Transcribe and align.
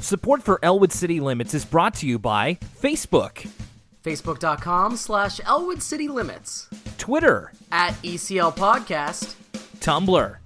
Support 0.00 0.42
for 0.42 0.58
Elwood 0.62 0.92
City 0.92 1.20
Limits 1.20 1.52
is 1.54 1.64
brought 1.64 1.94
to 1.96 2.06
you 2.06 2.18
by 2.18 2.58
Facebook, 2.82 3.46
Facebook.com 4.02 4.96
slash 4.96 5.40
Elwood 5.44 5.82
City 5.82 6.08
Limits. 6.08 6.68
Twitter, 6.98 7.52
At 7.70 7.92
ECL 8.02 8.56
Podcast. 8.56 9.34
Tumblr, 9.80 10.36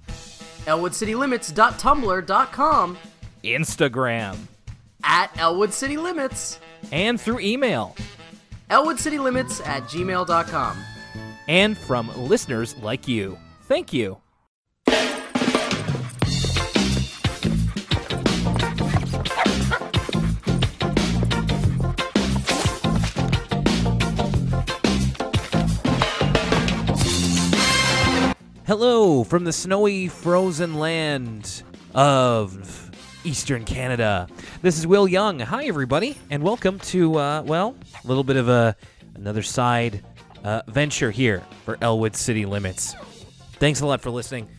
ElwoodCityLimits.tumblr.com. 0.65 2.97
Instagram, 3.43 4.37
At 5.03 5.31
Elwood 5.37 5.73
City 5.73 5.97
Limits. 5.97 6.59
and 6.91 7.19
through 7.19 7.39
email. 7.39 7.95
ElwoodCityLimits 8.69 9.65
at 9.65 9.83
gmail.com. 9.83 10.77
And 11.47 11.77
from 11.77 12.11
listeners 12.27 12.75
like 12.77 13.07
you. 13.07 13.37
Thank 13.67 13.93
you. 13.93 14.17
Hello 28.67 29.23
from 29.23 29.43
the 29.43 29.53
snowy, 29.53 30.07
frozen 30.07 30.73
land 30.73 31.61
of 31.93 32.89
Eastern 33.23 33.63
Canada. 33.63 34.27
This 34.63 34.79
is 34.79 34.87
Will 34.87 35.07
Young. 35.07 35.39
Hi, 35.39 35.65
everybody, 35.65 36.17
and 36.31 36.41
welcome 36.41 36.79
to 36.79 37.19
uh, 37.19 37.43
well, 37.43 37.75
a 38.03 38.07
little 38.07 38.23
bit 38.23 38.37
of 38.37 38.49
a 38.49 38.75
another 39.13 39.43
side 39.43 40.03
uh, 40.43 40.63
venture 40.67 41.11
here 41.11 41.43
for 41.63 41.77
Elwood 41.79 42.15
City 42.15 42.47
Limits. 42.47 42.95
Thanks 43.59 43.81
a 43.81 43.85
lot 43.85 44.01
for 44.01 44.09
listening. 44.09 44.49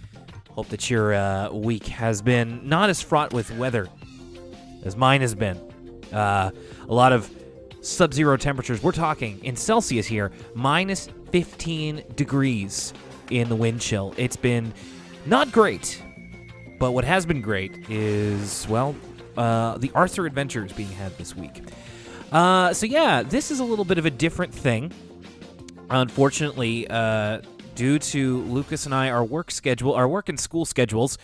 Hope 0.52 0.68
that 0.68 0.88
your 0.88 1.12
uh, 1.12 1.50
week 1.50 1.88
has 1.88 2.22
been 2.22 2.60
not 2.68 2.90
as 2.90 3.02
fraught 3.02 3.32
with 3.32 3.50
weather 3.56 3.88
as 4.84 4.94
mine 4.94 5.20
has 5.20 5.34
been. 5.34 5.56
Uh, 6.12 6.52
a 6.88 6.94
lot 6.94 7.12
of 7.12 7.28
sub-zero 7.80 8.36
temperatures. 8.36 8.84
We're 8.84 8.92
talking 8.92 9.44
in 9.44 9.56
Celsius 9.56 10.06
here, 10.06 10.30
minus 10.54 11.08
15 11.32 12.04
degrees 12.14 12.92
in 13.30 13.48
the 13.48 13.56
wind 13.56 13.80
chill. 13.80 14.14
It's 14.16 14.36
been 14.36 14.72
not 15.24 15.52
great, 15.52 16.02
but 16.78 16.92
what 16.92 17.04
has 17.04 17.26
been 17.26 17.40
great 17.40 17.90
is 17.90 18.66
well, 18.68 18.94
uh, 19.36 19.78
the 19.78 19.90
Arthur 19.94 20.26
adventures 20.26 20.72
being 20.72 20.90
had 20.90 21.16
this 21.18 21.36
week. 21.36 21.62
Uh, 22.32 22.72
so 22.72 22.86
yeah, 22.86 23.22
this 23.22 23.50
is 23.50 23.60
a 23.60 23.64
little 23.64 23.84
bit 23.84 23.98
of 23.98 24.06
a 24.06 24.10
different 24.10 24.52
thing. 24.54 24.92
Unfortunately, 25.90 26.86
uh, 26.88 27.40
due 27.74 27.98
to 27.98 28.42
Lucas 28.42 28.86
and 28.86 28.94
I, 28.94 29.10
our 29.10 29.24
work 29.24 29.50
schedule, 29.50 29.94
our 29.94 30.08
work 30.08 30.28
and 30.28 30.38
school 30.38 30.64
schedules, 30.64 31.18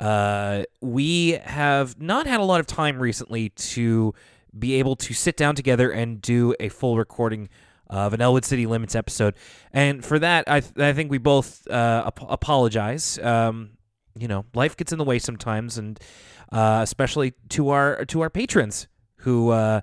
uh, 0.00 0.62
we 0.80 1.32
have 1.44 2.00
not 2.00 2.26
had 2.26 2.40
a 2.40 2.44
lot 2.44 2.60
of 2.60 2.66
time 2.66 2.98
recently 2.98 3.50
to 3.50 4.14
be 4.58 4.74
able 4.74 4.96
to 4.96 5.12
sit 5.12 5.36
down 5.36 5.54
together 5.54 5.90
and 5.90 6.22
do 6.22 6.54
a 6.58 6.68
full 6.68 6.96
recording 6.96 7.48
of 7.90 8.12
an 8.12 8.20
Elwood 8.20 8.44
City 8.44 8.66
Limits 8.66 8.94
episode. 8.94 9.34
And 9.72 10.04
for 10.04 10.18
that, 10.18 10.44
I, 10.46 10.60
th- 10.60 10.78
I 10.78 10.92
think 10.92 11.10
we 11.10 11.18
both 11.18 11.66
uh, 11.68 12.04
ap- 12.06 12.30
apologize. 12.30 13.18
Um, 13.18 13.70
you 14.16 14.28
know, 14.28 14.44
life 14.54 14.76
gets 14.76 14.92
in 14.92 14.98
the 14.98 15.04
way 15.04 15.18
sometimes, 15.18 15.78
and 15.78 15.98
uh, 16.52 16.80
especially 16.82 17.34
to 17.50 17.70
our 17.70 18.04
to 18.06 18.20
our 18.20 18.30
patrons 18.30 18.88
who 19.18 19.50
uh, 19.50 19.80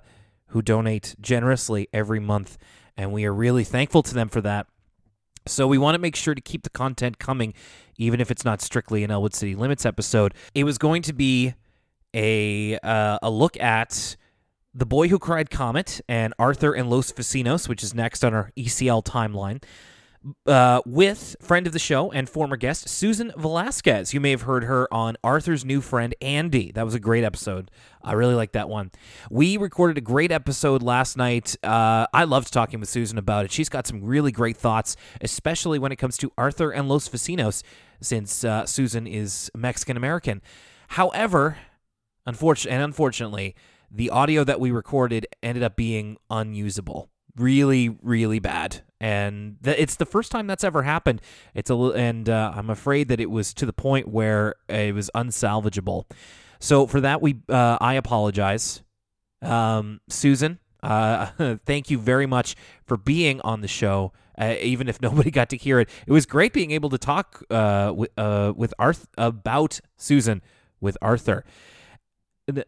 who 0.48 0.62
donate 0.62 1.16
generously 1.20 1.88
every 1.92 2.20
month, 2.20 2.58
and 2.96 3.12
we 3.12 3.24
are 3.24 3.32
really 3.32 3.64
thankful 3.64 4.02
to 4.02 4.14
them 4.14 4.28
for 4.28 4.40
that. 4.42 4.66
So 5.46 5.66
we 5.66 5.78
want 5.78 5.94
to 5.94 6.00
make 6.00 6.16
sure 6.16 6.34
to 6.34 6.40
keep 6.40 6.64
the 6.64 6.70
content 6.70 7.18
coming, 7.18 7.54
even 7.96 8.20
if 8.20 8.30
it's 8.30 8.44
not 8.44 8.60
strictly 8.60 9.04
an 9.04 9.10
Elwood 9.10 9.34
City 9.34 9.54
Limits 9.54 9.86
episode. 9.86 10.34
It 10.54 10.64
was 10.64 10.76
going 10.76 11.02
to 11.02 11.12
be 11.12 11.54
a 12.14 12.78
uh, 12.78 13.18
a 13.22 13.30
look 13.30 13.58
at 13.60 14.16
the 14.76 14.86
Boy 14.86 15.08
Who 15.08 15.18
Cried 15.18 15.50
Comet 15.50 16.02
and 16.06 16.34
Arthur 16.38 16.74
and 16.74 16.90
Los 16.90 17.10
Vecinos, 17.10 17.66
which 17.66 17.82
is 17.82 17.94
next 17.94 18.22
on 18.22 18.34
our 18.34 18.52
ECL 18.58 19.02
timeline. 19.02 19.62
Uh, 20.44 20.82
with 20.84 21.36
friend 21.40 21.68
of 21.68 21.72
the 21.72 21.78
show 21.78 22.10
and 22.10 22.28
former 22.28 22.56
guest 22.56 22.88
Susan 22.88 23.32
Velasquez. 23.36 24.12
You 24.12 24.20
may 24.20 24.32
have 24.32 24.42
heard 24.42 24.64
her 24.64 24.92
on 24.92 25.16
Arthur's 25.22 25.64
new 25.64 25.80
friend 25.80 26.16
Andy. 26.20 26.72
That 26.72 26.84
was 26.84 26.94
a 26.94 27.00
great 27.00 27.22
episode. 27.22 27.70
I 28.02 28.14
really 28.14 28.34
like 28.34 28.50
that 28.52 28.68
one. 28.68 28.90
We 29.30 29.56
recorded 29.56 29.98
a 29.98 30.00
great 30.00 30.32
episode 30.32 30.82
last 30.82 31.16
night. 31.16 31.54
Uh, 31.62 32.08
I 32.12 32.24
loved 32.24 32.52
talking 32.52 32.80
with 32.80 32.88
Susan 32.88 33.18
about 33.18 33.44
it. 33.44 33.52
She's 33.52 33.68
got 33.68 33.86
some 33.86 34.02
really 34.02 34.32
great 34.32 34.56
thoughts, 34.56 34.96
especially 35.20 35.78
when 35.78 35.92
it 35.92 35.96
comes 35.96 36.16
to 36.18 36.32
Arthur 36.36 36.72
and 36.72 36.88
Los 36.88 37.08
Vecinos, 37.08 37.62
since 38.00 38.42
uh, 38.42 38.66
Susan 38.66 39.06
is 39.06 39.48
Mexican 39.54 39.96
American. 39.96 40.42
However, 40.88 41.56
unfortunately, 42.26 42.74
and 42.74 42.82
unfortunately, 42.82 43.54
the 43.90 44.10
audio 44.10 44.44
that 44.44 44.60
we 44.60 44.70
recorded 44.70 45.26
ended 45.42 45.62
up 45.62 45.76
being 45.76 46.16
unusable. 46.30 47.10
Really, 47.36 47.90
really 48.02 48.38
bad, 48.38 48.82
and 48.98 49.56
th- 49.62 49.76
it's 49.78 49.96
the 49.96 50.06
first 50.06 50.32
time 50.32 50.46
that's 50.46 50.64
ever 50.64 50.82
happened. 50.84 51.20
It's 51.54 51.68
a 51.68 51.74
li- 51.74 51.94
and 51.94 52.28
uh, 52.30 52.52
I'm 52.54 52.70
afraid 52.70 53.08
that 53.08 53.20
it 53.20 53.30
was 53.30 53.52
to 53.54 53.66
the 53.66 53.74
point 53.74 54.08
where 54.08 54.54
it 54.68 54.94
was 54.94 55.10
unsalvageable. 55.14 56.04
So 56.60 56.86
for 56.86 57.00
that, 57.02 57.20
we 57.20 57.36
uh, 57.50 57.76
I 57.78 57.94
apologize, 57.94 58.82
um, 59.42 60.00
Susan. 60.08 60.58
Uh, 60.82 61.56
thank 61.66 61.90
you 61.90 61.98
very 61.98 62.26
much 62.26 62.56
for 62.86 62.96
being 62.96 63.40
on 63.42 63.60
the 63.60 63.68
show. 63.68 64.12
Uh, 64.38 64.54
even 64.60 64.88
if 64.88 65.00
nobody 65.02 65.30
got 65.30 65.50
to 65.50 65.56
hear 65.56 65.80
it, 65.80 65.88
it 66.06 66.12
was 66.12 66.24
great 66.24 66.52
being 66.52 66.70
able 66.70 66.88
to 66.88 66.98
talk 66.98 67.42
uh, 67.50 67.92
with 67.94 68.10
uh, 68.16 68.52
with 68.56 68.72
Arth 68.78 69.08
about 69.18 69.80
Susan 69.96 70.42
with 70.80 70.96
Arthur. 71.02 71.44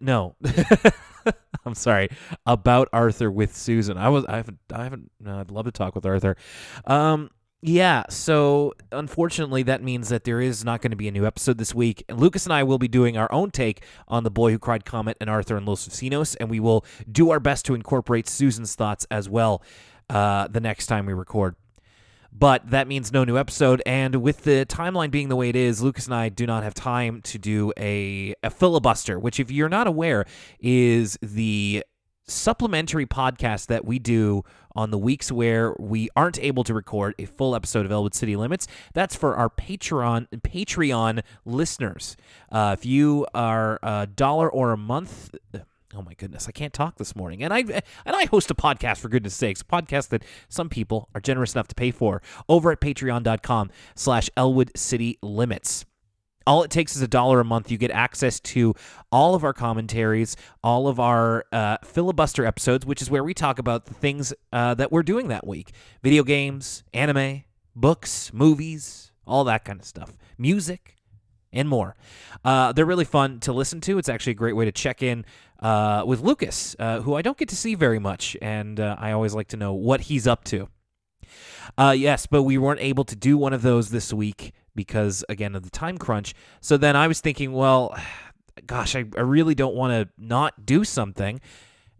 No, 0.00 0.34
I'm 1.64 1.74
sorry 1.74 2.08
about 2.46 2.88
Arthur 2.92 3.30
with 3.30 3.54
Susan. 3.56 3.96
I 3.96 4.08
was 4.08 4.24
I 4.26 4.36
haven't 4.36 4.58
I 4.72 4.84
haven't. 4.84 5.10
No, 5.20 5.38
I'd 5.38 5.50
love 5.50 5.66
to 5.66 5.72
talk 5.72 5.94
with 5.94 6.04
Arthur. 6.04 6.36
Um, 6.84 7.30
yeah. 7.60 8.04
So 8.08 8.74
unfortunately, 8.92 9.64
that 9.64 9.82
means 9.82 10.08
that 10.10 10.24
there 10.24 10.40
is 10.40 10.64
not 10.64 10.80
going 10.80 10.92
to 10.92 10.96
be 10.96 11.08
a 11.08 11.12
new 11.12 11.26
episode 11.26 11.58
this 11.58 11.74
week. 11.74 12.04
And 12.08 12.18
Lucas 12.20 12.44
and 12.46 12.52
I 12.52 12.62
will 12.62 12.78
be 12.78 12.88
doing 12.88 13.16
our 13.16 13.30
own 13.32 13.50
take 13.50 13.82
on 14.06 14.22
the 14.22 14.30
Boy 14.30 14.52
Who 14.52 14.58
Cried 14.58 14.84
Comet 14.84 15.16
and 15.20 15.28
Arthur 15.28 15.56
and 15.56 15.66
Los 15.66 15.88
Vecinos, 15.88 16.36
and 16.38 16.48
we 16.48 16.60
will 16.60 16.84
do 17.10 17.30
our 17.30 17.40
best 17.40 17.64
to 17.66 17.74
incorporate 17.74 18.28
Susan's 18.28 18.74
thoughts 18.76 19.06
as 19.10 19.28
well 19.28 19.62
uh, 20.08 20.46
the 20.48 20.60
next 20.60 20.86
time 20.86 21.06
we 21.06 21.12
record. 21.12 21.56
But 22.38 22.70
that 22.70 22.86
means 22.86 23.12
no 23.12 23.24
new 23.24 23.36
episode. 23.36 23.82
And 23.84 24.16
with 24.16 24.44
the 24.44 24.64
timeline 24.66 25.10
being 25.10 25.28
the 25.28 25.34
way 25.34 25.48
it 25.48 25.56
is, 25.56 25.82
Lucas 25.82 26.06
and 26.06 26.14
I 26.14 26.28
do 26.28 26.46
not 26.46 26.62
have 26.62 26.72
time 26.72 27.20
to 27.22 27.38
do 27.38 27.72
a, 27.76 28.34
a 28.44 28.50
filibuster, 28.50 29.18
which, 29.18 29.40
if 29.40 29.50
you're 29.50 29.68
not 29.68 29.88
aware, 29.88 30.24
is 30.60 31.18
the 31.20 31.84
supplementary 32.28 33.06
podcast 33.06 33.66
that 33.66 33.84
we 33.84 33.98
do 33.98 34.44
on 34.76 34.90
the 34.90 34.98
weeks 34.98 35.32
where 35.32 35.74
we 35.80 36.08
aren't 36.14 36.38
able 36.38 36.62
to 36.62 36.74
record 36.74 37.14
a 37.18 37.24
full 37.24 37.56
episode 37.56 37.84
of 37.84 37.90
Elwood 37.90 38.14
City 38.14 38.36
Limits. 38.36 38.68
That's 38.94 39.16
for 39.16 39.34
our 39.34 39.50
Patreon 39.50 40.28
Patreon 40.42 41.22
listeners. 41.44 42.16
Uh, 42.52 42.76
if 42.78 42.86
you 42.86 43.26
are 43.34 43.80
a 43.82 44.06
dollar 44.06 44.48
or 44.48 44.72
a 44.72 44.76
month. 44.76 45.34
Oh 45.94 46.02
my 46.02 46.12
goodness, 46.14 46.48
I 46.48 46.52
can't 46.52 46.72
talk 46.72 46.96
this 46.96 47.16
morning. 47.16 47.42
And 47.42 47.52
I 47.52 47.60
and 47.60 47.82
I 48.16 48.26
host 48.26 48.50
a 48.50 48.54
podcast 48.54 48.98
for 48.98 49.08
goodness 49.08 49.34
sakes, 49.34 49.62
a 49.62 49.64
podcast 49.64 50.08
that 50.08 50.22
some 50.48 50.68
people 50.68 51.08
are 51.14 51.20
generous 51.20 51.54
enough 51.54 51.68
to 51.68 51.74
pay 51.74 51.90
for 51.90 52.20
over 52.48 52.70
at 52.70 52.80
patreon.com 52.80 53.70
slash 53.94 54.28
Elwood 54.36 54.70
City 54.76 55.18
Limits. 55.22 55.86
All 56.46 56.62
it 56.62 56.70
takes 56.70 56.96
is 56.96 57.02
a 57.02 57.08
dollar 57.08 57.40
a 57.40 57.44
month. 57.44 57.70
You 57.70 57.76
get 57.76 57.90
access 57.90 58.40
to 58.40 58.74
all 59.12 59.34
of 59.34 59.44
our 59.44 59.52
commentaries, 59.52 60.34
all 60.62 60.88
of 60.88 60.98
our 60.98 61.44
uh, 61.52 61.76
filibuster 61.84 62.44
episodes, 62.46 62.86
which 62.86 63.02
is 63.02 63.10
where 63.10 63.22
we 63.22 63.34
talk 63.34 63.58
about 63.58 63.84
the 63.84 63.94
things 63.94 64.32
uh, 64.52 64.74
that 64.74 64.90
we're 64.90 65.02
doing 65.02 65.28
that 65.28 65.46
week 65.46 65.72
video 66.02 66.22
games, 66.22 66.84
anime, 66.92 67.44
books, 67.74 68.32
movies, 68.32 69.12
all 69.26 69.44
that 69.44 69.64
kind 69.64 69.80
of 69.80 69.86
stuff, 69.86 70.16
music, 70.38 70.96
and 71.52 71.68
more. 71.68 71.96
Uh, 72.44 72.72
they're 72.72 72.86
really 72.86 73.04
fun 73.04 73.40
to 73.40 73.52
listen 73.52 73.80
to. 73.82 73.98
It's 73.98 74.08
actually 74.08 74.32
a 74.32 74.36
great 74.36 74.54
way 74.54 74.64
to 74.64 74.72
check 74.72 75.02
in 75.02 75.24
uh, 75.60 76.04
with 76.06 76.20
Lucas, 76.20 76.76
uh, 76.78 77.00
who 77.00 77.14
I 77.14 77.22
don't 77.22 77.36
get 77.36 77.48
to 77.48 77.56
see 77.56 77.74
very 77.74 77.98
much, 77.98 78.36
and 78.40 78.78
uh, 78.78 78.96
I 78.98 79.12
always 79.12 79.34
like 79.34 79.48
to 79.48 79.56
know 79.56 79.72
what 79.72 80.02
he's 80.02 80.26
up 80.26 80.44
to. 80.44 80.68
Uh, 81.76 81.94
yes, 81.96 82.26
but 82.26 82.42
we 82.42 82.58
weren't 82.58 82.80
able 82.80 83.04
to 83.04 83.16
do 83.16 83.36
one 83.36 83.52
of 83.52 83.62
those 83.62 83.90
this 83.90 84.12
week 84.12 84.52
because, 84.74 85.24
again, 85.28 85.54
of 85.54 85.62
the 85.62 85.70
time 85.70 85.98
crunch. 85.98 86.34
So 86.60 86.76
then 86.76 86.96
I 86.96 87.08
was 87.08 87.20
thinking, 87.20 87.52
well, 87.52 87.96
gosh, 88.66 88.96
I, 88.96 89.04
I 89.16 89.20
really 89.20 89.54
don't 89.54 89.74
want 89.74 89.92
to 89.92 90.08
not 90.18 90.64
do 90.66 90.84
something. 90.84 91.40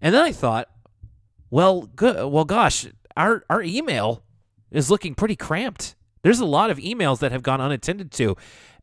And 0.00 0.14
then 0.14 0.22
I 0.22 0.32
thought, 0.32 0.68
well, 1.50 1.82
good. 1.82 2.30
Well, 2.30 2.44
gosh, 2.44 2.86
our 3.16 3.44
our 3.48 3.62
email 3.62 4.22
is 4.70 4.90
looking 4.90 5.14
pretty 5.14 5.36
cramped. 5.36 5.96
There's 6.22 6.40
a 6.40 6.44
lot 6.46 6.70
of 6.70 6.78
emails 6.78 7.20
that 7.20 7.32
have 7.32 7.42
gone 7.42 7.60
unattended 7.60 8.10
to, 8.12 8.36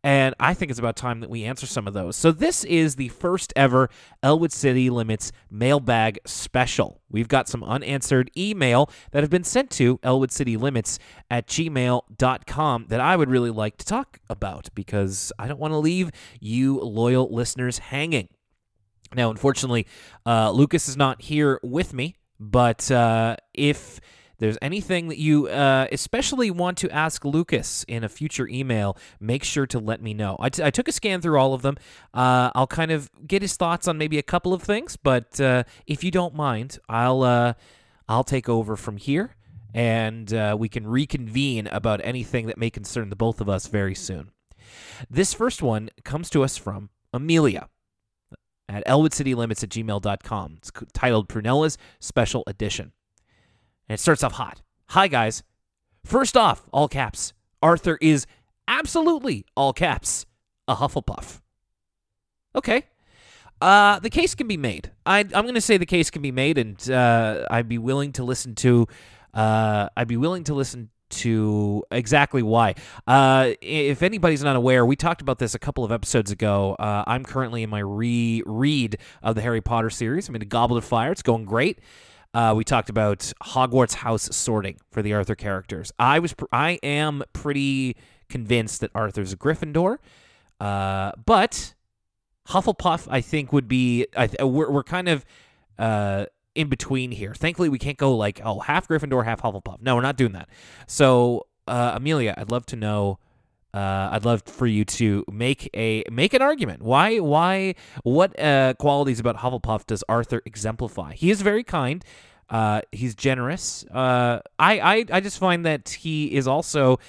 and 0.06 0.36
I 0.40 0.54
think 0.54 0.70
it's 0.70 0.78
about 0.78 0.96
time 0.96 1.22
that 1.22 1.32
we 1.32 1.46
answer 1.46 1.66
some 1.66 1.88
of 1.88 1.96
those. 1.96 2.16
So 2.16 2.32
this 2.32 2.64
is 2.64 2.96
the 2.96 3.08
first 3.08 3.52
ever 3.56 3.90
Elwood 4.22 4.52
City 4.52 4.92
Limits 4.92 5.32
mailbag 5.50 6.20
special. 6.28 7.02
We've 7.10 7.28
got 7.28 7.50
some 7.50 7.64
unanswered 7.64 8.30
email 8.38 8.92
that 9.14 9.24
have 9.24 9.32
been 9.32 9.44
sent 9.44 9.72
to 9.72 9.98
elwoodcitylimits 9.98 10.32
City 10.32 10.58
Limits 10.58 11.00
at 11.32 11.48
gmail.com 11.48 12.86
that 12.90 13.00
I 13.00 13.16
would 13.16 13.32
really 13.32 13.50
like 13.50 13.78
to 13.78 13.86
talk 13.86 14.20
about 14.30 14.70
because 14.76 15.32
I 15.40 15.48
don't 15.48 15.60
want 15.60 15.72
to 15.72 15.80
leave 15.80 16.12
you 16.40 16.80
loyal 16.82 17.34
listeners 17.34 17.80
hanging. 17.80 18.30
Now, 19.16 19.32
unfortunately, 19.32 19.88
uh, 20.24 20.52
Lucas 20.52 20.88
is 20.88 20.98
not 20.98 21.24
here 21.24 21.60
with 21.64 21.96
me, 21.96 22.16
but 22.40 22.92
uh, 22.92 23.38
if 23.56 24.00
there's 24.38 24.58
anything 24.62 25.08
that 25.08 25.18
you 25.18 25.48
uh, 25.48 25.88
especially 25.92 26.52
want 26.52 26.78
to 26.80 26.90
ask 26.90 27.24
Lucas 27.26 27.86
in 27.88 28.04
a 28.04 28.10
future 28.10 28.48
email, 28.48 28.98
make 29.20 29.44
sure 29.44 29.66
to 29.68 29.80
let 29.80 30.02
me 30.02 30.14
know. 30.14 30.38
I, 30.40 30.50
t- 30.50 30.64
I 30.64 30.70
took 30.70 30.88
a 30.88 30.92
scan 30.92 31.22
through 31.22 31.40
all 31.40 31.54
of 31.54 31.62
them. 31.62 31.78
Uh, 32.14 32.52
I'll 32.56 32.68
kind 32.68 32.92
of 32.92 33.10
get 33.26 33.42
his 33.42 33.56
thoughts 33.56 33.88
on 33.88 33.98
maybe 33.98 34.18
a 34.18 34.24
couple 34.24 34.54
of 34.54 34.62
things, 34.62 34.98
but 34.98 35.40
uh, 35.40 35.64
if 35.88 36.04
you 36.04 36.12
don't 36.12 36.36
mind, 36.36 36.80
I'll 36.90 37.24
uh, 37.24 37.54
I'll 38.08 38.24
take 38.24 38.50
over 38.50 38.76
from 38.76 38.98
here, 38.98 39.36
and 39.74 40.34
uh, 40.34 40.56
we 40.58 40.70
can 40.70 40.88
reconvene 40.88 41.68
about 41.68 42.02
anything 42.04 42.48
that 42.48 42.58
may 42.58 42.70
concern 42.70 43.10
the 43.10 43.16
both 43.16 43.42
of 43.42 43.50
us 43.50 43.68
very 43.68 43.96
soon. 43.96 44.32
This 45.10 45.34
first 45.34 45.62
one 45.62 45.90
comes 46.04 46.30
to 46.32 46.44
us 46.44 46.58
from 46.58 46.90
Amelia 47.14 47.70
at 48.68 48.86
elwoodcitylimits 48.86 49.64
at 49.64 49.70
gmail.com. 49.70 50.56
It's 50.58 50.72
titled 50.94 51.30
Prunella's 51.30 51.78
Special 52.00 52.44
Edition. 52.48 52.92
And 53.88 53.96
it 53.96 54.00
starts 54.00 54.24
off 54.24 54.34
hot. 54.34 54.62
Hi, 54.90 55.08
guys. 55.08 55.44
First 56.04 56.38
off, 56.38 56.68
all 56.72 56.88
caps, 56.88 57.34
Arthur 57.62 57.98
is 58.02 58.28
absolutely 58.68 59.46
all 59.56 59.74
caps 59.74 60.26
a 60.68 60.76
Hufflepuff. 60.76 61.42
Okay. 62.56 62.86
Uh, 63.62 64.00
the 64.00 64.10
case 64.10 64.36
can 64.36 64.48
be 64.48 64.58
made. 64.58 64.92
I, 65.06 65.20
I'm 65.20 65.30
going 65.30 65.56
to 65.56 65.62
say 65.62 65.78
the 65.78 65.86
case 65.86 66.10
can 66.10 66.22
be 66.22 66.32
made, 66.32 66.58
and 66.58 66.90
uh, 66.90 67.46
I'd 67.50 67.70
be 67.70 67.78
willing 67.78 68.12
to 68.14 68.24
listen 68.24 68.56
to. 68.56 68.88
Uh, 69.34 69.90
I'd 69.96 70.08
be 70.08 70.18
willing 70.18 70.44
to 70.46 70.54
listen 70.54 70.90
to 71.10 71.84
exactly 71.92 72.44
why. 72.44 72.76
Uh, 73.08 73.52
if 73.62 74.04
anybody's 74.04 74.44
not 74.44 74.56
aware, 74.56 74.86
we 74.86 74.96
talked 74.96 75.22
about 75.22 75.40
this 75.40 75.56
a 75.56 75.60
couple 75.60 75.84
of 75.84 75.92
episodes 75.92 76.32
ago. 76.32 76.76
Uh, 76.78 77.04
I'm 77.08 77.24
currently 77.24 77.64
in 77.64 77.70
my 77.70 77.80
re-read 77.80 78.98
of 79.24 79.36
the 79.36 79.42
Harry 79.42 79.62
Potter 79.62 79.90
series. 79.90 80.28
I'm 80.28 80.36
in 80.36 80.42
a 80.42 80.46
Goblet 80.46 80.84
of 80.84 80.86
Fire. 80.86 81.12
It's 81.12 81.22
going 81.22 81.46
great. 81.46 81.80
Uh, 82.36 82.54
we 82.54 82.66
talked 82.66 82.90
about 82.90 83.32
Hogwarts 83.42 83.94
house 83.94 84.28
sorting 84.36 84.78
for 84.92 85.02
the 85.02 85.14
Arthur 85.14 85.36
characters. 85.36 85.94
I 85.98 86.20
was, 86.20 86.34
pr- 86.34 86.52
I 86.52 86.72
am 86.84 87.24
pretty 87.32 87.96
convinced 88.28 88.82
that 88.82 88.92
Arthur's 88.94 89.32
a 89.32 89.38
Gryffindor, 89.38 90.00
uh, 90.60 91.14
but 91.26 91.76
Hufflepuff, 92.50 93.08
I 93.10 93.22
think, 93.22 93.54
would 93.54 93.70
be. 93.70 94.08
I 94.18 94.28
th- 94.28 94.42
we're, 94.42 94.70
we're 94.70 94.84
kind 94.84 95.08
of 95.08 95.24
uh, 95.80 96.26
in 96.56 96.68
between 96.68 97.12
here. 97.12 97.34
Thankfully, 97.34 97.70
we 97.70 97.80
can't 97.80 97.98
go 97.98 98.14
like, 98.14 98.42
oh, 98.44 98.60
half 98.60 98.90
Gryffindor, 98.90 99.24
half 99.24 99.42
Hufflepuff. 99.42 99.82
No, 99.82 99.96
we're 99.96 100.02
not 100.02 100.18
doing 100.18 100.34
that. 100.34 100.50
So, 100.88 101.48
uh, 101.70 101.94
Amelia, 101.96 102.34
I'd 102.38 102.52
love 102.52 102.66
to 102.66 102.76
know. 102.76 103.18
Uh, 103.76 104.10
I'd 104.14 104.24
love 104.24 104.42
for 104.44 104.66
you 104.66 104.86
to 104.86 105.26
make 105.30 105.70
a 105.76 106.06
make 106.10 106.34
an 106.34 106.42
argument. 106.42 106.82
Why? 106.82 107.18
Why? 107.20 107.76
What 108.04 108.40
uh, 108.40 108.74
qualities 108.80 109.20
about 109.20 109.38
Hufflepuff 109.38 109.86
does 109.86 110.02
Arthur 110.08 110.42
exemplify? 110.46 111.14
He 111.14 111.30
is 111.30 111.42
very 111.42 111.64
kind. 111.64 112.04
Uh, 112.50 112.82
he's 112.94 113.16
generous. 113.16 113.84
Uh, 113.92 114.40
I, 114.58 114.80
I 114.80 115.06
I 115.12 115.20
just 115.20 115.40
find 115.40 115.66
that 115.66 115.90
he 115.90 116.34
is 116.34 116.48
also 116.48 117.00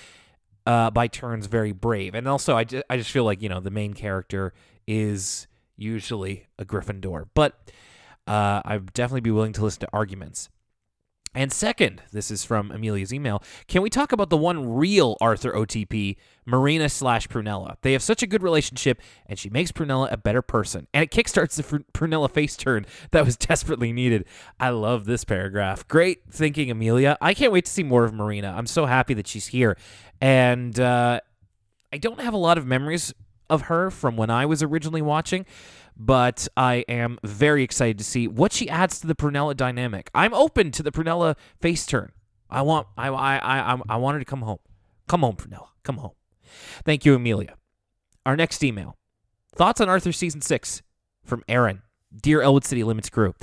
uh, 0.67 0.91
by 0.91 1.07
turns 1.07 1.47
very 1.47 1.71
brave, 1.71 2.17
and 2.17 2.27
also 2.27 2.57
I 2.57 2.65
just, 2.65 2.85
I 2.91 2.97
just 2.97 3.13
feel 3.13 3.25
like 3.25 3.43
you 3.43 3.49
know 3.49 3.61
the 3.61 3.71
main 3.71 3.95
character 3.95 4.53
is 4.89 5.47
usually 5.77 6.47
a 6.59 6.65
Gryffindor, 6.65 7.29
but 7.35 7.71
uh, 8.27 8.63
I'd 8.65 8.93
definitely 8.93 9.21
be 9.21 9.31
willing 9.31 9.53
to 9.53 9.63
listen 9.63 9.81
to 9.81 9.89
arguments. 9.93 10.49
And 11.37 11.53
second, 11.53 12.01
this 12.13 12.31
is 12.31 12.47
from 12.47 12.71
Amelia's 12.71 13.13
email. 13.13 13.43
Can 13.69 13.83
we 13.83 13.91
talk 13.91 14.11
about 14.11 14.31
the 14.31 14.39
one 14.39 14.73
real 14.73 15.19
Arthur 15.21 15.53
OTP, 15.53 16.17
Marina 16.47 16.89
slash 16.89 17.29
Prunella? 17.29 17.77
They 17.83 17.93
have 17.93 18.03
such 18.03 18.23
a 18.23 18.27
good 18.27 18.43
relationship, 18.43 19.03
and 19.27 19.39
she 19.39 19.51
makes 19.51 19.71
Prunella 19.71 20.11
a 20.11 20.17
better 20.17 20.41
person. 20.41 20.87
And 20.95 21.05
it 21.05 21.11
kickstarts 21.11 21.57
the 21.57 21.63
Fr- 21.63 21.77
Prunella 21.93 22.31
face 22.31 22.57
turn 22.57 22.87
that 23.11 23.27
was 23.27 23.37
desperately 23.37 23.93
needed. 23.93 24.25
I 24.59 24.71
love 24.71 25.05
this 25.05 25.25
paragraph. 25.25 25.87
Great 25.89 26.21
thinking, 26.31 26.71
Amelia. 26.71 27.19
I 27.21 27.35
can't 27.35 27.53
wait 27.53 27.67
to 27.67 27.71
see 27.71 27.83
more 27.83 28.05
of 28.05 28.15
Marina. 28.15 28.55
I'm 28.57 28.67
so 28.67 28.87
happy 28.87 29.13
that 29.13 29.27
she's 29.27 29.49
here. 29.49 29.77
And 30.23 30.81
uh, 30.81 31.21
I 31.93 31.99
don't 31.99 32.23
have 32.23 32.33
a 32.33 32.39
lot 32.39 32.57
of 32.57 32.67
memories 32.67 33.13
of 33.51 33.63
her 33.63 33.91
from 33.91 34.17
when 34.17 34.31
I 34.31 34.47
was 34.47 34.63
originally 34.63 35.03
watching, 35.03 35.45
but 35.97 36.47
I 36.57 36.85
am 36.89 37.19
very 37.25 37.63
excited 37.63 37.99
to 37.99 38.05
see 38.05 38.29
what 38.29 38.53
she 38.53 38.69
adds 38.69 39.01
to 39.01 39.07
the 39.07 39.15
Prunella 39.15 39.57
dynamic. 39.57 40.11
I'm 40.15 40.35
open 40.35 40.71
to 40.73 40.83
the 40.83 40.93
Prunella 40.93 41.37
face 41.61 41.87
turn. 41.87 42.13
I 42.51 42.63
want 42.63 42.87
I 42.97 43.09
I 43.09 43.75
I 43.75 43.81
I 43.89 43.97
want 43.97 44.15
her 44.15 44.19
to 44.21 44.25
come 44.25 44.43
home. 44.43 44.59
Come 45.09 45.21
home, 45.21 45.37
Prunella. 45.37 45.69
Come 45.83 45.99
home. 45.99 46.13
Thank 46.85 47.05
you, 47.05 47.15
Amelia. 47.15 47.55
Our 48.25 48.37
next 48.37 48.63
email. 48.63 48.97
Thoughts 49.55 49.81
on 49.81 49.89
Arthur 49.89 50.13
season 50.13 50.41
6 50.43 50.83
from 51.25 51.43
Aaron. 51.49 51.83
Dear 52.21 52.43
Elwood 52.43 52.65
City 52.65 52.83
Limits 52.85 53.11
crew, 53.11 53.35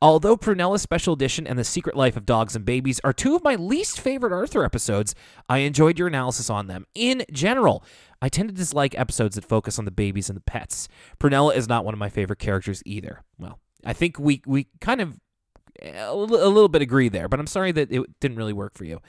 although 0.00 0.36
Prunella's 0.36 0.82
Special 0.82 1.14
Edition 1.14 1.46
and 1.46 1.58
The 1.58 1.64
Secret 1.64 1.96
Life 1.96 2.16
of 2.16 2.26
Dogs 2.26 2.56
and 2.56 2.64
Babies 2.64 3.00
are 3.04 3.12
two 3.12 3.34
of 3.34 3.44
my 3.44 3.54
least 3.54 4.00
favorite 4.00 4.32
Arthur 4.32 4.64
episodes, 4.64 5.14
I 5.48 5.58
enjoyed 5.58 5.98
your 5.98 6.08
analysis 6.08 6.50
on 6.50 6.66
them. 6.66 6.86
In 6.94 7.24
general, 7.32 7.84
I 8.20 8.28
tend 8.28 8.48
to 8.48 8.54
dislike 8.54 8.98
episodes 8.98 9.34
that 9.34 9.44
focus 9.44 9.78
on 9.78 9.84
the 9.84 9.90
babies 9.90 10.28
and 10.28 10.36
the 10.36 10.42
pets. 10.42 10.88
Prunella 11.18 11.54
is 11.54 11.68
not 11.68 11.84
one 11.84 11.94
of 11.94 11.98
my 11.98 12.08
favorite 12.08 12.38
characters 12.38 12.82
either. 12.86 13.22
Well, 13.38 13.58
I 13.84 13.92
think 13.92 14.18
we 14.18 14.42
we 14.46 14.68
kind 14.80 15.00
of 15.00 15.18
a 15.80 16.14
little 16.14 16.68
bit 16.68 16.82
agree 16.82 17.08
there, 17.08 17.28
but 17.28 17.40
I'm 17.40 17.46
sorry 17.46 17.72
that 17.72 17.90
it 17.90 18.20
didn't 18.20 18.36
really 18.36 18.52
work 18.52 18.74
for 18.74 18.84
you. 18.84 19.00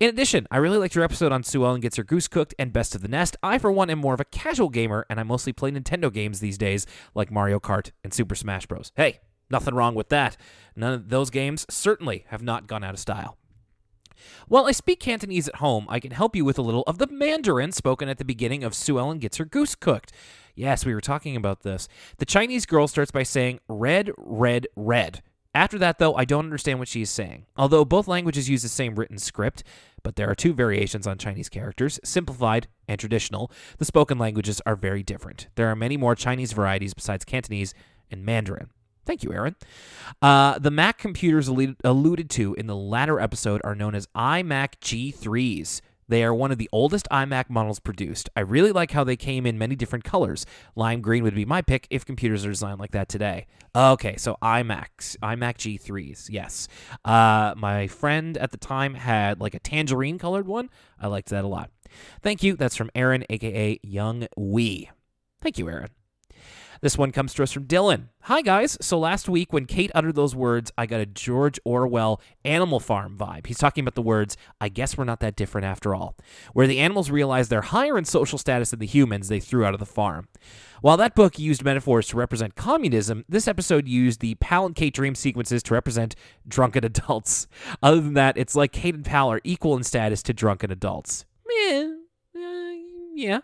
In 0.00 0.08
addition, 0.08 0.46
I 0.50 0.56
really 0.56 0.78
liked 0.78 0.94
your 0.94 1.04
episode 1.04 1.32
on 1.32 1.42
Sue 1.42 1.64
Ellen 1.64 1.80
Gets 1.80 1.96
Her 1.96 2.04
Goose 2.04 2.28
Cooked 2.28 2.54
and 2.58 2.72
Best 2.72 2.94
of 2.94 3.02
the 3.02 3.08
Nest. 3.08 3.36
I, 3.42 3.58
for 3.58 3.70
one, 3.70 3.90
am 3.90 3.98
more 3.98 4.14
of 4.14 4.20
a 4.20 4.24
casual 4.24 4.68
gamer, 4.68 5.06
and 5.10 5.20
I 5.20 5.22
mostly 5.22 5.52
play 5.52 5.70
Nintendo 5.70 6.12
games 6.12 6.40
these 6.40 6.58
days, 6.58 6.86
like 7.14 7.30
Mario 7.30 7.60
Kart 7.60 7.90
and 8.02 8.12
Super 8.14 8.34
Smash 8.34 8.66
Bros. 8.66 8.92
Hey, 8.96 9.20
nothing 9.50 9.74
wrong 9.74 9.94
with 9.94 10.08
that. 10.08 10.36
None 10.74 10.92
of 10.92 11.08
those 11.10 11.30
games 11.30 11.66
certainly 11.68 12.24
have 12.28 12.42
not 12.42 12.66
gone 12.66 12.84
out 12.84 12.94
of 12.94 13.00
style. 13.00 13.36
While 14.48 14.66
I 14.66 14.72
speak 14.72 14.98
Cantonese 14.98 15.48
at 15.48 15.56
home, 15.56 15.86
I 15.88 16.00
can 16.00 16.10
help 16.10 16.34
you 16.34 16.44
with 16.44 16.58
a 16.58 16.62
little 16.62 16.82
of 16.88 16.98
the 16.98 17.06
Mandarin 17.06 17.70
spoken 17.70 18.08
at 18.08 18.18
the 18.18 18.24
beginning 18.24 18.64
of 18.64 18.74
Sue 18.74 18.98
Ellen 18.98 19.18
Gets 19.18 19.36
Her 19.36 19.44
Goose 19.44 19.76
Cooked. 19.76 20.12
Yes, 20.56 20.84
we 20.84 20.92
were 20.92 21.00
talking 21.00 21.36
about 21.36 21.62
this. 21.62 21.86
The 22.16 22.26
Chinese 22.26 22.66
girl 22.66 22.88
starts 22.88 23.12
by 23.12 23.22
saying, 23.22 23.60
red, 23.68 24.10
red, 24.18 24.66
red. 24.74 25.22
After 25.54 25.78
that, 25.78 25.98
though, 25.98 26.14
I 26.14 26.24
don't 26.24 26.44
understand 26.44 26.78
what 26.78 26.88
she 26.88 27.02
is 27.02 27.10
saying. 27.10 27.46
Although 27.56 27.84
both 27.84 28.06
languages 28.06 28.48
use 28.48 28.62
the 28.62 28.68
same 28.68 28.94
written 28.94 29.18
script, 29.18 29.64
but 30.02 30.16
there 30.16 30.30
are 30.30 30.34
two 30.34 30.52
variations 30.52 31.06
on 31.06 31.18
Chinese 31.18 31.48
characters, 31.48 31.98
simplified 32.04 32.68
and 32.86 33.00
traditional. 33.00 33.50
The 33.78 33.84
spoken 33.84 34.18
languages 34.18 34.60
are 34.66 34.76
very 34.76 35.02
different. 35.02 35.48
There 35.54 35.68
are 35.68 35.76
many 35.76 35.96
more 35.96 36.14
Chinese 36.14 36.52
varieties 36.52 36.94
besides 36.94 37.24
Cantonese 37.24 37.74
and 38.10 38.24
Mandarin. 38.24 38.68
Thank 39.06 39.22
you, 39.22 39.32
Aaron. 39.32 39.56
Uh, 40.20 40.58
the 40.58 40.70
Mac 40.70 40.98
computers 40.98 41.48
alluded 41.48 42.28
to 42.30 42.54
in 42.54 42.66
the 42.66 42.76
latter 42.76 43.18
episode 43.18 43.62
are 43.64 43.74
known 43.74 43.94
as 43.94 44.06
iMac 44.08 44.74
G3s. 44.82 45.80
They 46.08 46.24
are 46.24 46.34
one 46.34 46.50
of 46.50 46.58
the 46.58 46.68
oldest 46.72 47.06
iMac 47.10 47.50
models 47.50 47.78
produced. 47.78 48.28
I 48.34 48.40
really 48.40 48.72
like 48.72 48.92
how 48.92 49.04
they 49.04 49.16
came 49.16 49.46
in 49.46 49.58
many 49.58 49.76
different 49.76 50.04
colors. 50.04 50.46
Lime 50.74 51.00
green 51.00 51.22
would 51.22 51.34
be 51.34 51.44
my 51.44 51.62
pick 51.62 51.86
if 51.90 52.04
computers 52.04 52.44
are 52.44 52.50
designed 52.50 52.80
like 52.80 52.92
that 52.92 53.08
today. 53.08 53.46
Okay, 53.76 54.16
so 54.16 54.36
iMacs, 54.42 55.16
iMac 55.18 55.56
G3s, 55.56 56.28
yes. 56.30 56.68
Uh, 57.04 57.54
my 57.56 57.86
friend 57.86 58.36
at 58.38 58.50
the 58.50 58.56
time 58.56 58.94
had 58.94 59.40
like 59.40 59.54
a 59.54 59.60
tangerine 59.60 60.18
colored 60.18 60.46
one. 60.46 60.70
I 60.98 61.06
liked 61.08 61.28
that 61.28 61.44
a 61.44 61.48
lot. 61.48 61.70
Thank 62.22 62.42
you. 62.42 62.56
That's 62.56 62.76
from 62.76 62.90
Aaron, 62.94 63.24
aka 63.30 63.78
Young 63.82 64.26
Wee. 64.36 64.90
Thank 65.40 65.58
you, 65.58 65.68
Aaron. 65.68 65.90
This 66.80 66.96
one 66.96 67.10
comes 67.10 67.34
to 67.34 67.42
us 67.42 67.52
from 67.52 67.64
Dylan. 67.64 68.08
Hi, 68.22 68.42
guys. 68.42 68.78
So 68.80 68.98
last 68.98 69.28
week, 69.28 69.52
when 69.52 69.66
Kate 69.66 69.90
uttered 69.94 70.14
those 70.14 70.34
words, 70.34 70.70
I 70.78 70.86
got 70.86 71.00
a 71.00 71.06
George 71.06 71.58
Orwell 71.64 72.20
Animal 72.44 72.78
Farm 72.78 73.16
vibe. 73.18 73.46
He's 73.46 73.58
talking 73.58 73.82
about 73.82 73.94
the 73.94 74.02
words, 74.02 74.36
I 74.60 74.68
guess 74.68 74.96
we're 74.96 75.04
not 75.04 75.20
that 75.20 75.34
different 75.34 75.64
after 75.64 75.94
all, 75.94 76.14
where 76.52 76.66
the 76.66 76.78
animals 76.78 77.10
realize 77.10 77.48
they're 77.48 77.62
higher 77.62 77.98
in 77.98 78.04
social 78.04 78.38
status 78.38 78.70
than 78.70 78.78
the 78.78 78.86
humans 78.86 79.28
they 79.28 79.40
threw 79.40 79.64
out 79.64 79.74
of 79.74 79.80
the 79.80 79.86
farm. 79.86 80.28
While 80.80 80.96
that 80.98 81.14
book 81.16 81.38
used 81.38 81.64
metaphors 81.64 82.06
to 82.08 82.16
represent 82.16 82.54
communism, 82.54 83.24
this 83.28 83.48
episode 83.48 83.88
used 83.88 84.20
the 84.20 84.36
Pal 84.36 84.66
and 84.66 84.76
Kate 84.76 84.94
dream 84.94 85.14
sequences 85.14 85.62
to 85.64 85.74
represent 85.74 86.14
drunken 86.46 86.84
adults. 86.84 87.48
Other 87.82 88.00
than 88.00 88.14
that, 88.14 88.38
it's 88.38 88.54
like 88.54 88.72
Kate 88.72 88.94
and 88.94 89.04
Pal 89.04 89.32
are 89.32 89.40
equal 89.42 89.76
in 89.76 89.82
status 89.82 90.22
to 90.24 90.32
drunken 90.32 90.70
adults. 90.70 91.24
Meh. 91.46 91.87
Yeah. 93.18 93.40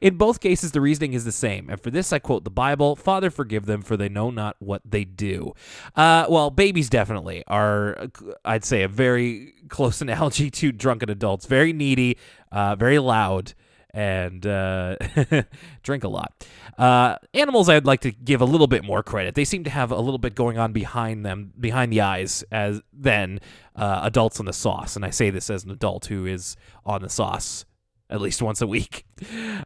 In 0.00 0.16
both 0.16 0.40
cases, 0.40 0.72
the 0.72 0.80
reasoning 0.80 1.12
is 1.12 1.26
the 1.26 1.32
same. 1.32 1.68
And 1.68 1.78
for 1.78 1.90
this, 1.90 2.14
I 2.14 2.18
quote 2.18 2.44
the 2.44 2.50
Bible 2.50 2.96
Father, 2.96 3.28
forgive 3.30 3.66
them, 3.66 3.82
for 3.82 3.94
they 3.94 4.08
know 4.08 4.30
not 4.30 4.56
what 4.58 4.80
they 4.86 5.04
do. 5.04 5.52
Uh, 5.94 6.24
well, 6.30 6.48
babies 6.48 6.88
definitely 6.88 7.44
are, 7.46 8.08
I'd 8.46 8.64
say, 8.64 8.84
a 8.84 8.88
very 8.88 9.52
close 9.68 10.00
analogy 10.00 10.50
to 10.52 10.72
drunken 10.72 11.10
adults. 11.10 11.44
Very 11.44 11.74
needy, 11.74 12.16
uh, 12.50 12.74
very 12.76 12.98
loud, 12.98 13.52
and 13.92 14.46
uh, 14.46 14.96
drink 15.82 16.04
a 16.04 16.08
lot. 16.08 16.46
Uh, 16.78 17.16
animals, 17.34 17.68
I'd 17.68 17.84
like 17.84 18.00
to 18.00 18.12
give 18.12 18.40
a 18.40 18.46
little 18.46 18.66
bit 18.66 18.82
more 18.82 19.02
credit. 19.02 19.34
They 19.34 19.44
seem 19.44 19.62
to 19.64 19.70
have 19.70 19.90
a 19.90 20.00
little 20.00 20.16
bit 20.16 20.36
going 20.36 20.56
on 20.56 20.72
behind 20.72 21.26
them, 21.26 21.52
behind 21.60 21.92
the 21.92 22.00
eyes, 22.00 22.44
as 22.50 22.80
than 22.94 23.40
uh, 23.76 24.00
adults 24.04 24.40
on 24.40 24.46
the 24.46 24.54
sauce. 24.54 24.96
And 24.96 25.04
I 25.04 25.10
say 25.10 25.28
this 25.28 25.50
as 25.50 25.64
an 25.64 25.70
adult 25.70 26.06
who 26.06 26.24
is 26.24 26.56
on 26.86 27.02
the 27.02 27.10
sauce 27.10 27.66
at 28.10 28.20
least 28.20 28.42
once 28.42 28.60
a 28.60 28.66
week. 28.66 29.04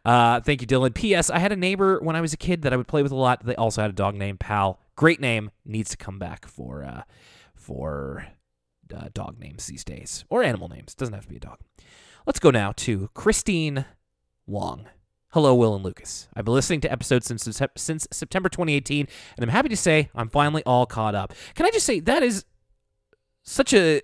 Uh, 0.05 0.41
thank 0.41 0.61
you, 0.61 0.67
Dylan. 0.67 0.95
P.S. 0.95 1.31
I 1.31 1.39
had 1.39 1.53
a 1.53 1.57
neighbor 1.57 2.01
when 2.01 2.17
I 2.17 2.21
was 2.21 2.33
a 2.33 2.37
kid 2.37 2.63
that 2.63 2.73
I 2.73 2.77
would 2.77 2.89
play 2.89 3.03
with 3.03 3.13
a 3.13 3.17
lot. 3.17 3.45
They 3.45 3.55
also 3.55 3.83
had 3.83 3.91
a 3.91 3.95
dog 3.95 4.15
named 4.15 4.41
Pal. 4.41 4.81
great 4.97 5.21
name, 5.21 5.51
needs 5.65 5.91
to 5.91 5.97
come 5.97 6.19
back 6.19 6.47
for 6.47 6.83
uh, 6.83 7.03
for 7.55 8.27
uh, 8.95 9.09
dog 9.13 9.39
names 9.39 9.67
these 9.67 9.85
days 9.85 10.25
or 10.29 10.43
animal 10.43 10.69
names. 10.69 10.95
Doesn't 10.95 11.15
have 11.15 11.25
to 11.25 11.29
be 11.29 11.37
a 11.37 11.41
dog. 11.41 11.59
Let's 12.27 12.41
go 12.41 12.51
now 12.51 12.73
to 12.79 13.11
Christine 13.15 13.85
Wong. 14.47 14.89
Hello, 15.33 15.55
Will 15.55 15.75
and 15.75 15.85
Lucas. 15.85 16.29
I've 16.35 16.45
been 16.45 16.55
listening 16.55 16.81
to 16.83 16.93
episodes 16.93 17.27
since 17.27 17.61
since 17.77 18.09
September 18.11 18.49
2018, 18.49 19.09
and 19.37 19.45
I'm 19.45 19.51
happy 19.51 19.69
to 19.71 19.77
say 19.77 20.11
I'm 20.15 20.29
finally 20.29 20.63
all 20.65 20.87
caught 20.87 21.15
up. 21.15 21.33
Can 21.55 21.65
I 21.67 21.71
just 21.71 21.87
say 21.87 22.01
that 22.01 22.23
is 22.23 22.45
such 23.43 23.73
a 23.73 24.03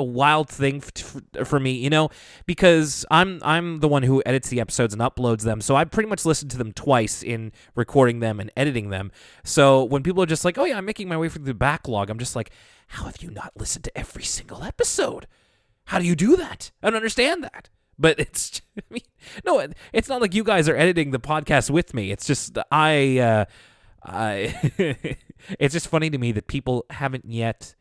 a 0.00 0.02
wild 0.02 0.48
thing 0.48 0.82
f- 0.82 1.46
for 1.46 1.60
me, 1.60 1.72
you 1.72 1.90
know, 1.90 2.08
because 2.46 3.04
I'm 3.10 3.40
I'm 3.42 3.80
the 3.80 3.88
one 3.88 4.02
who 4.02 4.22
edits 4.26 4.48
the 4.48 4.60
episodes 4.60 4.94
and 4.94 5.02
uploads 5.02 5.42
them. 5.42 5.60
So 5.60 5.76
I 5.76 5.84
pretty 5.84 6.08
much 6.08 6.24
listened 6.24 6.50
to 6.52 6.58
them 6.58 6.72
twice 6.72 7.22
in 7.22 7.52
recording 7.74 8.20
them 8.20 8.40
and 8.40 8.50
editing 8.56 8.90
them. 8.90 9.12
So 9.44 9.84
when 9.84 10.02
people 10.02 10.22
are 10.22 10.26
just 10.26 10.44
like, 10.44 10.58
"Oh 10.58 10.64
yeah, 10.64 10.78
I'm 10.78 10.84
making 10.84 11.08
my 11.08 11.16
way 11.16 11.28
through 11.28 11.44
the 11.44 11.54
backlog," 11.54 12.10
I'm 12.10 12.18
just 12.18 12.34
like, 12.34 12.50
"How 12.88 13.04
have 13.04 13.22
you 13.22 13.30
not 13.30 13.52
listened 13.56 13.84
to 13.84 13.98
every 13.98 14.24
single 14.24 14.64
episode? 14.64 15.26
How 15.84 15.98
do 15.98 16.06
you 16.06 16.16
do 16.16 16.36
that? 16.36 16.70
I 16.82 16.88
don't 16.88 16.96
understand 16.96 17.44
that." 17.44 17.68
But 17.98 18.18
it's, 18.26 18.62
I 18.78 18.82
mean, 18.90 19.02
no, 19.44 19.64
it's 19.92 20.08
not 20.08 20.20
like 20.20 20.34
you 20.34 20.42
guys 20.42 20.68
are 20.68 20.76
editing 20.76 21.10
the 21.10 21.20
podcast 21.20 21.70
with 21.70 21.94
me. 21.94 22.10
It's 22.10 22.26
just 22.26 22.58
I, 22.72 23.18
uh, 23.18 23.44
I, 24.02 24.54
it's 25.58 25.74
just 25.74 25.88
funny 25.88 26.10
to 26.10 26.18
me 26.18 26.32
that 26.32 26.46
people 26.46 26.86
haven't 26.90 27.26
yet 27.26 27.74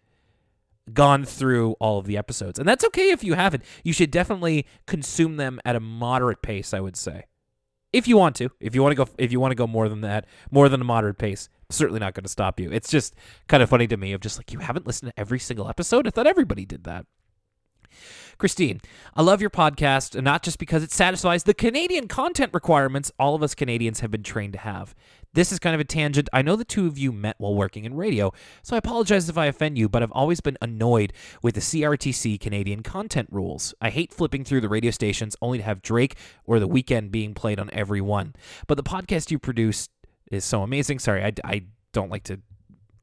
gone 0.94 1.26
through 1.26 1.74
all 1.74 2.00
of 2.00 2.06
the 2.06 2.18
episodes. 2.18 2.60
And 2.60 2.68
that's 2.68 2.86
okay 2.86 3.12
if 3.12 3.24
you 3.24 3.34
haven't. 3.34 3.64
You 3.84 3.94
should 3.94 4.12
definitely 4.12 4.66
consume 4.88 5.38
them 5.38 5.60
at 5.66 5.76
a 5.76 5.80
moderate 5.80 6.42
pace, 6.42 6.74
I 6.74 6.80
would 6.80 6.98
say. 6.98 7.26
If 7.92 8.08
you 8.08 8.18
want 8.18 8.36
to. 8.38 8.50
If 8.60 8.76
you 8.76 8.84
want 8.84 8.92
to 8.92 9.06
go 9.06 9.10
if 9.18 9.32
you 9.32 9.40
want 9.40 9.52
to 9.52 9.56
go 9.56 9.66
more 9.66 9.90
than 9.90 10.02
that, 10.02 10.26
more 10.52 10.70
than 10.70 10.82
a 10.82 10.84
moderate 10.84 11.18
pace, 11.18 11.50
certainly 11.70 12.00
not 12.00 12.14
going 12.14 12.24
to 12.24 12.30
stop 12.30 12.60
you. 12.60 12.72
It's 12.72 12.90
just 12.90 13.16
kind 13.48 13.64
of 13.64 13.70
funny 13.70 13.88
to 13.88 13.98
me 13.98 14.14
of 14.14 14.22
just 14.22 14.38
like 14.38 14.52
you 14.52 14.60
haven't 14.60 14.86
listened 14.86 15.12
to 15.12 15.20
every 15.20 15.40
single 15.40 15.68
episode. 15.68 16.06
I 16.06 16.12
thought 16.12 16.28
everybody 16.28 16.66
did 16.66 16.84
that. 16.84 17.06
Christine, 18.40 18.80
I 19.18 19.22
love 19.22 19.42
your 19.42 19.50
podcast, 19.50 20.16
and 20.16 20.24
not 20.24 20.44
just 20.44 20.60
because 20.60 20.82
it 20.82 20.92
satisfies 20.92 21.44
the 21.44 21.54
Canadian 21.54 22.08
content 22.08 22.54
requirements 22.54 23.12
all 23.20 23.36
of 23.36 23.44
us 23.44 23.54
Canadians 23.54 24.00
have 24.00 24.12
been 24.12 24.24
trained 24.24 24.54
to 24.54 24.60
have. 24.60 24.96
This 25.34 25.52
is 25.52 25.60
kind 25.60 25.76
of 25.76 25.82
a 25.82 25.84
tangent. 25.84 26.30
I 26.32 26.42
know 26.42 26.56
the 26.56 26.64
two 26.64 26.88
of 26.88 26.98
you 26.98 27.12
met 27.12 27.36
while 27.38 27.54
working 27.54 27.84
in 27.84 27.96
radio, 27.96 28.32
so 28.64 28.76
I 28.76 28.80
apologize 28.80 29.28
if 29.28 29.38
I 29.38 29.48
offend 29.48 29.78
you, 29.78 29.90
but 29.90 30.02
I've 30.02 30.12
always 30.14 30.40
been 30.40 30.58
annoyed 30.62 31.12
with 31.44 31.56
the 31.56 31.62
CRTC 31.62 32.40
Canadian 32.40 32.82
content 32.82 33.28
rules. 33.30 33.74
I 33.82 33.90
hate 33.90 34.14
flipping 34.14 34.46
through 34.46 34.62
the 34.62 34.70
radio 34.70 34.92
stations 34.92 35.36
only 35.42 35.58
to 35.58 35.64
have 35.66 35.82
Drake 35.82 36.16
or 36.46 36.60
The 36.60 36.68
Weeknd 36.68 37.12
being 37.12 37.34
played 37.34 37.60
on 37.60 37.70
every 37.74 38.02
one. 38.02 38.36
But 38.68 38.78
the 38.78 38.84
podcast 38.84 39.32
you 39.32 39.38
produce 39.38 39.90
is 40.32 40.46
so 40.46 40.64
amazing. 40.64 41.00
Sorry, 41.00 41.26
I, 41.26 41.34
I 41.44 41.64
don't 41.92 42.10
like 42.10 42.24
to 42.24 42.40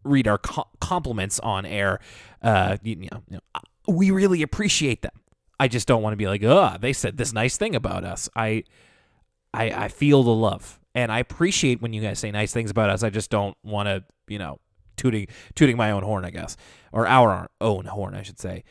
read 0.02 0.26
our 0.26 0.38
co- 0.38 0.68
compliments 0.80 1.38
on 1.40 1.66
air. 1.66 2.00
Uh, 2.40 2.78
you, 2.82 2.96
know, 2.96 3.22
you 3.28 3.36
know, 3.36 3.60
we 3.86 4.10
really 4.10 4.40
appreciate 4.40 5.02
them. 5.02 5.12
I 5.58 5.68
just 5.68 5.88
don't 5.88 6.02
want 6.02 6.12
to 6.12 6.16
be 6.16 6.26
like, 6.26 6.42
oh, 6.42 6.76
they 6.80 6.92
said 6.92 7.16
this 7.16 7.32
nice 7.32 7.56
thing 7.56 7.74
about 7.74 8.04
us. 8.04 8.28
I, 8.36 8.64
I, 9.54 9.70
I 9.70 9.88
feel 9.88 10.22
the 10.22 10.34
love, 10.34 10.78
and 10.94 11.10
I 11.10 11.18
appreciate 11.18 11.80
when 11.80 11.92
you 11.92 12.02
guys 12.02 12.18
say 12.18 12.30
nice 12.30 12.52
things 12.52 12.70
about 12.70 12.90
us. 12.90 13.02
I 13.02 13.10
just 13.10 13.30
don't 13.30 13.56
want 13.62 13.86
to, 13.86 14.04
you 14.28 14.38
know, 14.38 14.58
tooting 14.96 15.28
tooting 15.54 15.76
my 15.76 15.90
own 15.90 16.02
horn, 16.02 16.24
I 16.24 16.30
guess, 16.30 16.56
or 16.92 17.06
our 17.06 17.50
own 17.60 17.86
horn, 17.86 18.14
I 18.14 18.22
should 18.22 18.38
say. 18.38 18.64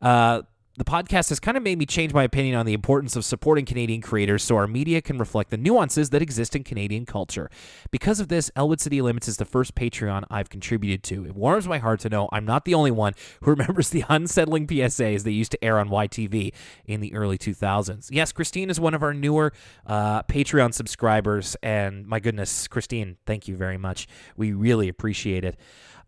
Uh, 0.00 0.42
the 0.78 0.84
podcast 0.84 1.28
has 1.28 1.40
kind 1.40 1.56
of 1.56 1.62
made 1.64 1.76
me 1.76 1.84
change 1.84 2.14
my 2.14 2.22
opinion 2.22 2.54
on 2.54 2.64
the 2.64 2.72
importance 2.72 3.16
of 3.16 3.24
supporting 3.24 3.64
Canadian 3.64 4.00
creators 4.00 4.44
so 4.44 4.56
our 4.56 4.68
media 4.68 5.02
can 5.02 5.18
reflect 5.18 5.50
the 5.50 5.56
nuances 5.56 6.10
that 6.10 6.22
exist 6.22 6.54
in 6.54 6.62
Canadian 6.62 7.04
culture. 7.04 7.50
Because 7.90 8.20
of 8.20 8.28
this, 8.28 8.48
Elwood 8.54 8.80
City 8.80 9.02
Limits 9.02 9.26
is 9.26 9.38
the 9.38 9.44
first 9.44 9.74
Patreon 9.74 10.22
I've 10.30 10.48
contributed 10.48 11.02
to. 11.04 11.26
It 11.26 11.34
warms 11.34 11.66
my 11.66 11.78
heart 11.78 11.98
to 12.00 12.08
know 12.08 12.28
I'm 12.30 12.44
not 12.44 12.64
the 12.64 12.74
only 12.74 12.92
one 12.92 13.14
who 13.42 13.50
remembers 13.58 13.90
the 13.90 14.04
unsettling 14.08 14.68
PSAs 14.68 15.24
that 15.24 15.32
used 15.32 15.50
to 15.50 15.64
air 15.64 15.80
on 15.80 15.88
YTV 15.88 16.52
in 16.86 17.00
the 17.00 17.12
early 17.12 17.38
2000s. 17.38 18.08
Yes, 18.12 18.30
Christine 18.30 18.70
is 18.70 18.78
one 18.78 18.94
of 18.94 19.02
our 19.02 19.12
newer 19.12 19.52
uh, 19.84 20.22
Patreon 20.22 20.72
subscribers, 20.72 21.56
and 21.60 22.06
my 22.06 22.20
goodness, 22.20 22.68
Christine, 22.68 23.16
thank 23.26 23.48
you 23.48 23.56
very 23.56 23.78
much. 23.78 24.06
We 24.36 24.52
really 24.52 24.88
appreciate 24.88 25.44
it. 25.44 25.56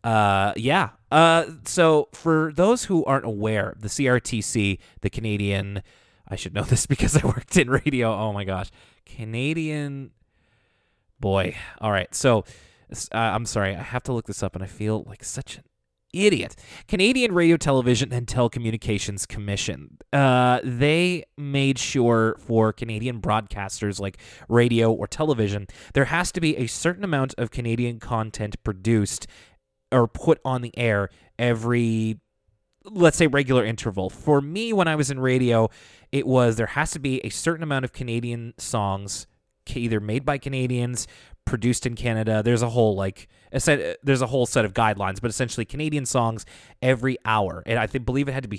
Uh, 0.02 0.52
yeah. 0.56 0.90
Uh, 1.10 1.44
so 1.64 2.08
for 2.12 2.52
those 2.54 2.84
who 2.84 3.04
aren't 3.04 3.24
aware, 3.24 3.74
the 3.78 3.88
CRTC, 3.88 4.78
the 5.00 5.10
Canadian, 5.10 5.82
I 6.28 6.36
should 6.36 6.54
know 6.54 6.62
this 6.64 6.86
because 6.86 7.16
I 7.16 7.26
worked 7.26 7.56
in 7.56 7.68
radio. 7.70 8.12
Oh 8.14 8.32
my 8.32 8.44
gosh, 8.44 8.70
Canadian. 9.04 10.12
Boy. 11.18 11.54
All 11.82 11.92
right. 11.92 12.14
So 12.14 12.44
uh, 12.90 13.18
I'm 13.18 13.44
sorry. 13.44 13.76
I 13.76 13.82
have 13.82 14.02
to 14.04 14.12
look 14.12 14.26
this 14.26 14.42
up, 14.42 14.54
and 14.54 14.64
I 14.64 14.66
feel 14.66 15.04
like 15.06 15.22
such 15.22 15.58
an 15.58 15.64
idiot. 16.12 16.56
Canadian 16.88 17.32
Radio, 17.32 17.56
Television, 17.56 18.12
and 18.12 18.26
Telecommunications 18.26 19.28
Commission. 19.28 19.98
Uh, 20.12 20.60
they 20.64 21.24
made 21.36 21.78
sure 21.78 22.36
for 22.40 22.72
Canadian 22.72 23.20
broadcasters 23.20 24.00
like 24.00 24.18
radio 24.48 24.92
or 24.92 25.06
television, 25.06 25.66
there 25.94 26.06
has 26.06 26.32
to 26.32 26.40
be 26.40 26.56
a 26.56 26.66
certain 26.66 27.04
amount 27.04 27.34
of 27.38 27.50
Canadian 27.50 28.00
content 28.00 28.62
produced 28.64 29.26
or 29.92 30.06
put 30.06 30.40
on 30.44 30.62
the 30.62 30.76
air 30.76 31.10
every 31.38 32.20
let's 32.84 33.16
say 33.16 33.26
regular 33.26 33.64
interval. 33.64 34.08
For 34.08 34.40
me 34.40 34.72
when 34.72 34.88
I 34.88 34.96
was 34.96 35.10
in 35.10 35.20
radio, 35.20 35.68
it 36.12 36.26
was 36.26 36.56
there 36.56 36.66
has 36.66 36.90
to 36.92 36.98
be 36.98 37.20
a 37.24 37.28
certain 37.28 37.62
amount 37.62 37.84
of 37.84 37.92
Canadian 37.92 38.54
songs 38.58 39.26
either 39.72 40.00
made 40.00 40.24
by 40.24 40.38
Canadians, 40.38 41.06
produced 41.44 41.86
in 41.86 41.94
Canada. 41.94 42.42
There's 42.42 42.62
a 42.62 42.70
whole 42.70 42.96
like 42.96 43.28
a 43.52 43.60
set, 43.60 43.98
there's 44.02 44.22
a 44.22 44.26
whole 44.26 44.46
set 44.46 44.64
of 44.64 44.72
guidelines, 44.72 45.20
but 45.20 45.30
essentially 45.30 45.64
Canadian 45.64 46.06
songs 46.06 46.44
every 46.82 47.18
hour. 47.24 47.62
And 47.66 47.78
I 47.78 47.86
believe 47.86 48.28
it 48.28 48.32
had 48.32 48.42
to 48.42 48.48
be 48.48 48.56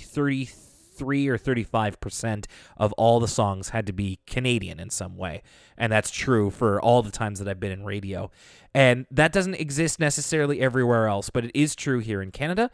33 0.92 1.28
or 1.28 1.38
35% 1.38 2.46
of 2.76 2.92
all 2.94 3.20
the 3.20 3.28
songs 3.28 3.70
had 3.70 3.86
to 3.86 3.92
be 3.92 4.20
Canadian 4.26 4.78
in 4.78 4.90
some 4.90 5.16
way. 5.16 5.42
And 5.76 5.92
that's 5.92 6.10
true 6.10 6.50
for 6.50 6.80
all 6.80 7.02
the 7.02 7.10
times 7.10 7.38
that 7.38 7.48
I've 7.48 7.60
been 7.60 7.72
in 7.72 7.84
radio. 7.84 8.30
And 8.74 9.06
that 9.10 9.32
doesn't 9.32 9.54
exist 9.54 9.98
necessarily 9.98 10.60
everywhere 10.60 11.08
else, 11.08 11.30
but 11.30 11.44
it 11.44 11.50
is 11.54 11.74
true 11.74 11.98
here 11.98 12.22
in 12.22 12.30
Canada. 12.30 12.70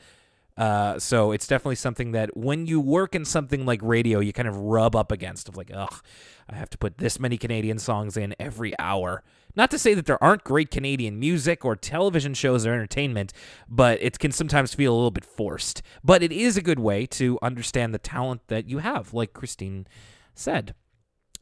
Uh, 0.58 0.98
so 0.98 1.30
it's 1.30 1.46
definitely 1.46 1.76
something 1.76 2.10
that 2.12 2.36
when 2.36 2.66
you 2.66 2.80
work 2.80 3.14
in 3.14 3.24
something 3.24 3.64
like 3.64 3.80
radio, 3.80 4.18
you 4.18 4.32
kind 4.32 4.48
of 4.48 4.56
rub 4.56 4.96
up 4.96 5.12
against 5.12 5.48
of 5.48 5.56
like, 5.56 5.70
ugh, 5.72 6.02
I 6.50 6.56
have 6.56 6.68
to 6.70 6.78
put 6.78 6.98
this 6.98 7.20
many 7.20 7.38
Canadian 7.38 7.78
songs 7.78 8.16
in 8.16 8.34
every 8.40 8.76
hour. 8.76 9.22
Not 9.54 9.70
to 9.70 9.78
say 9.78 9.94
that 9.94 10.06
there 10.06 10.22
aren't 10.22 10.42
great 10.42 10.72
Canadian 10.72 11.20
music 11.20 11.64
or 11.64 11.76
television 11.76 12.34
shows 12.34 12.66
or 12.66 12.72
entertainment, 12.72 13.32
but 13.68 14.02
it 14.02 14.18
can 14.18 14.32
sometimes 14.32 14.74
feel 14.74 14.92
a 14.92 14.96
little 14.96 15.12
bit 15.12 15.24
forced. 15.24 15.80
But 16.02 16.24
it 16.24 16.32
is 16.32 16.56
a 16.56 16.62
good 16.62 16.80
way 16.80 17.06
to 17.06 17.38
understand 17.40 17.94
the 17.94 17.98
talent 17.98 18.40
that 18.48 18.68
you 18.68 18.78
have, 18.78 19.14
like 19.14 19.32
Christine 19.32 19.86
said. 20.34 20.74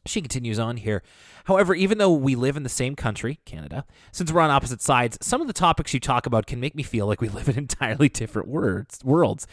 She 0.07 0.21
continues 0.21 0.57
on 0.59 0.77
here. 0.77 1.03
However, 1.45 1.73
even 1.75 1.97
though 1.97 2.11
we 2.11 2.35
live 2.35 2.57
in 2.57 2.63
the 2.63 2.69
same 2.69 2.95
country, 2.95 3.39
Canada, 3.45 3.85
since 4.11 4.31
we're 4.31 4.41
on 4.41 4.49
opposite 4.49 4.81
sides, 4.81 5.17
some 5.21 5.39
of 5.39 5.47
the 5.47 5.53
topics 5.53 5.93
you 5.93 5.99
talk 5.99 6.25
about 6.25 6.45
can 6.45 6.59
make 6.59 6.75
me 6.75 6.83
feel 6.83 7.07
like 7.07 7.21
we 7.21 7.29
live 7.37 7.47
in 7.47 7.57
entirely 7.57 8.09
different 8.09 8.47
words, 8.47 8.99
worlds. 9.03 9.47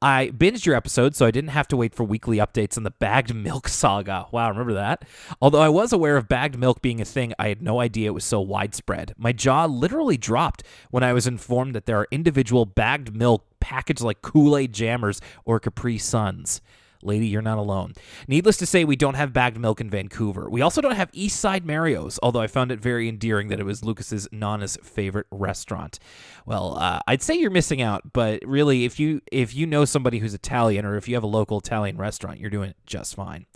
I 0.00 0.30
binged 0.34 0.66
your 0.66 0.74
episode, 0.74 1.14
so 1.14 1.26
I 1.26 1.30
didn't 1.30 1.50
have 1.50 1.68
to 1.68 1.76
wait 1.76 1.94
for 1.94 2.04
weekly 2.04 2.38
updates 2.38 2.76
on 2.76 2.82
the 2.82 2.90
bagged 2.90 3.34
milk 3.34 3.68
saga. 3.68 4.26
Wow, 4.30 4.50
remember 4.50 4.74
that? 4.74 5.04
Although 5.40 5.60
I 5.60 5.68
was 5.68 5.92
aware 5.92 6.16
of 6.16 6.28
bagged 6.28 6.58
milk 6.58 6.82
being 6.82 7.00
a 7.00 7.04
thing, 7.04 7.32
I 7.38 7.48
had 7.48 7.62
no 7.62 7.80
idea 7.80 8.08
it 8.08 8.14
was 8.14 8.24
so 8.24 8.40
widespread. 8.40 9.14
My 9.16 9.32
jaw 9.32 9.64
literally 9.66 10.16
dropped 10.16 10.64
when 10.90 11.02
I 11.02 11.12
was 11.12 11.26
informed 11.26 11.74
that 11.74 11.86
there 11.86 11.98
are 11.98 12.08
individual 12.10 12.66
bagged 12.66 13.16
milk 13.16 13.44
packaged 13.60 14.00
like 14.00 14.22
Kool 14.22 14.56
Aid 14.56 14.72
jammers 14.72 15.20
or 15.44 15.60
Capri 15.60 15.98
Suns. 15.98 16.60
Lady, 17.02 17.26
you're 17.26 17.42
not 17.42 17.58
alone. 17.58 17.94
Needless 18.28 18.56
to 18.58 18.66
say, 18.66 18.84
we 18.84 18.96
don't 18.96 19.14
have 19.14 19.32
bagged 19.32 19.58
milk 19.58 19.80
in 19.80 19.90
Vancouver. 19.90 20.48
We 20.48 20.60
also 20.60 20.80
don't 20.80 20.94
have 20.94 21.10
East 21.12 21.40
Side 21.40 21.66
Mario's, 21.66 22.18
although 22.22 22.40
I 22.40 22.46
found 22.46 22.72
it 22.72 22.80
very 22.80 23.08
endearing 23.08 23.48
that 23.48 23.60
it 23.60 23.64
was 23.64 23.84
Lucas's 23.84 24.28
Nana's 24.32 24.78
favorite 24.82 25.26
restaurant. 25.30 25.98
Well, 26.46 26.76
uh, 26.78 27.00
I'd 27.06 27.22
say 27.22 27.34
you're 27.34 27.50
missing 27.50 27.82
out, 27.82 28.12
but 28.12 28.42
really, 28.46 28.84
if 28.84 28.98
you 29.00 29.20
if 29.30 29.54
you 29.54 29.66
know 29.66 29.84
somebody 29.84 30.18
who's 30.18 30.34
Italian 30.34 30.84
or 30.84 30.96
if 30.96 31.08
you 31.08 31.14
have 31.14 31.24
a 31.24 31.28
local 31.28 31.58
Italian 31.58 31.96
restaurant, 31.96 32.40
you're 32.40 32.50
doing 32.50 32.74
just 32.86 33.14
fine. 33.14 33.46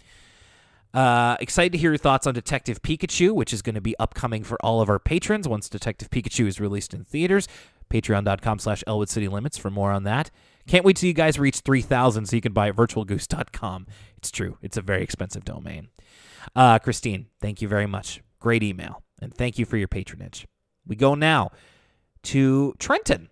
Uh, 0.94 1.36
excited 1.40 1.72
to 1.72 1.78
hear 1.78 1.90
your 1.90 1.98
thoughts 1.98 2.26
on 2.26 2.32
Detective 2.32 2.80
Pikachu, 2.80 3.32
which 3.32 3.52
is 3.52 3.60
going 3.60 3.74
to 3.74 3.82
be 3.82 3.94
upcoming 3.98 4.42
for 4.42 4.56
all 4.64 4.80
of 4.80 4.88
our 4.88 4.98
patrons 4.98 5.46
once 5.46 5.68
Detective 5.68 6.08
Pikachu 6.08 6.46
is 6.46 6.58
released 6.58 6.94
in 6.94 7.04
theaters. 7.04 7.48
Patreon.com 7.90 8.58
slash 8.58 8.82
Elwood 8.86 9.10
City 9.10 9.28
Limits 9.28 9.58
for 9.58 9.70
more 9.70 9.92
on 9.92 10.04
that. 10.04 10.30
Can't 10.66 10.84
wait 10.84 10.96
till 10.96 11.06
you 11.06 11.14
guys 11.14 11.38
reach 11.38 11.60
3,000 11.60 12.26
so 12.26 12.36
you 12.36 12.42
can 12.42 12.52
buy 12.52 12.72
virtualgoose.com. 12.72 13.86
It's 14.16 14.30
true. 14.30 14.58
It's 14.62 14.76
a 14.76 14.82
very 14.82 15.02
expensive 15.02 15.44
domain. 15.44 15.88
Uh, 16.54 16.78
Christine, 16.78 17.26
thank 17.40 17.62
you 17.62 17.68
very 17.68 17.86
much. 17.86 18.20
Great 18.40 18.62
email. 18.62 19.02
And 19.20 19.32
thank 19.32 19.58
you 19.58 19.64
for 19.64 19.76
your 19.76 19.88
patronage. 19.88 20.46
We 20.86 20.96
go 20.96 21.14
now 21.14 21.50
to 22.24 22.74
Trenton. 22.78 23.28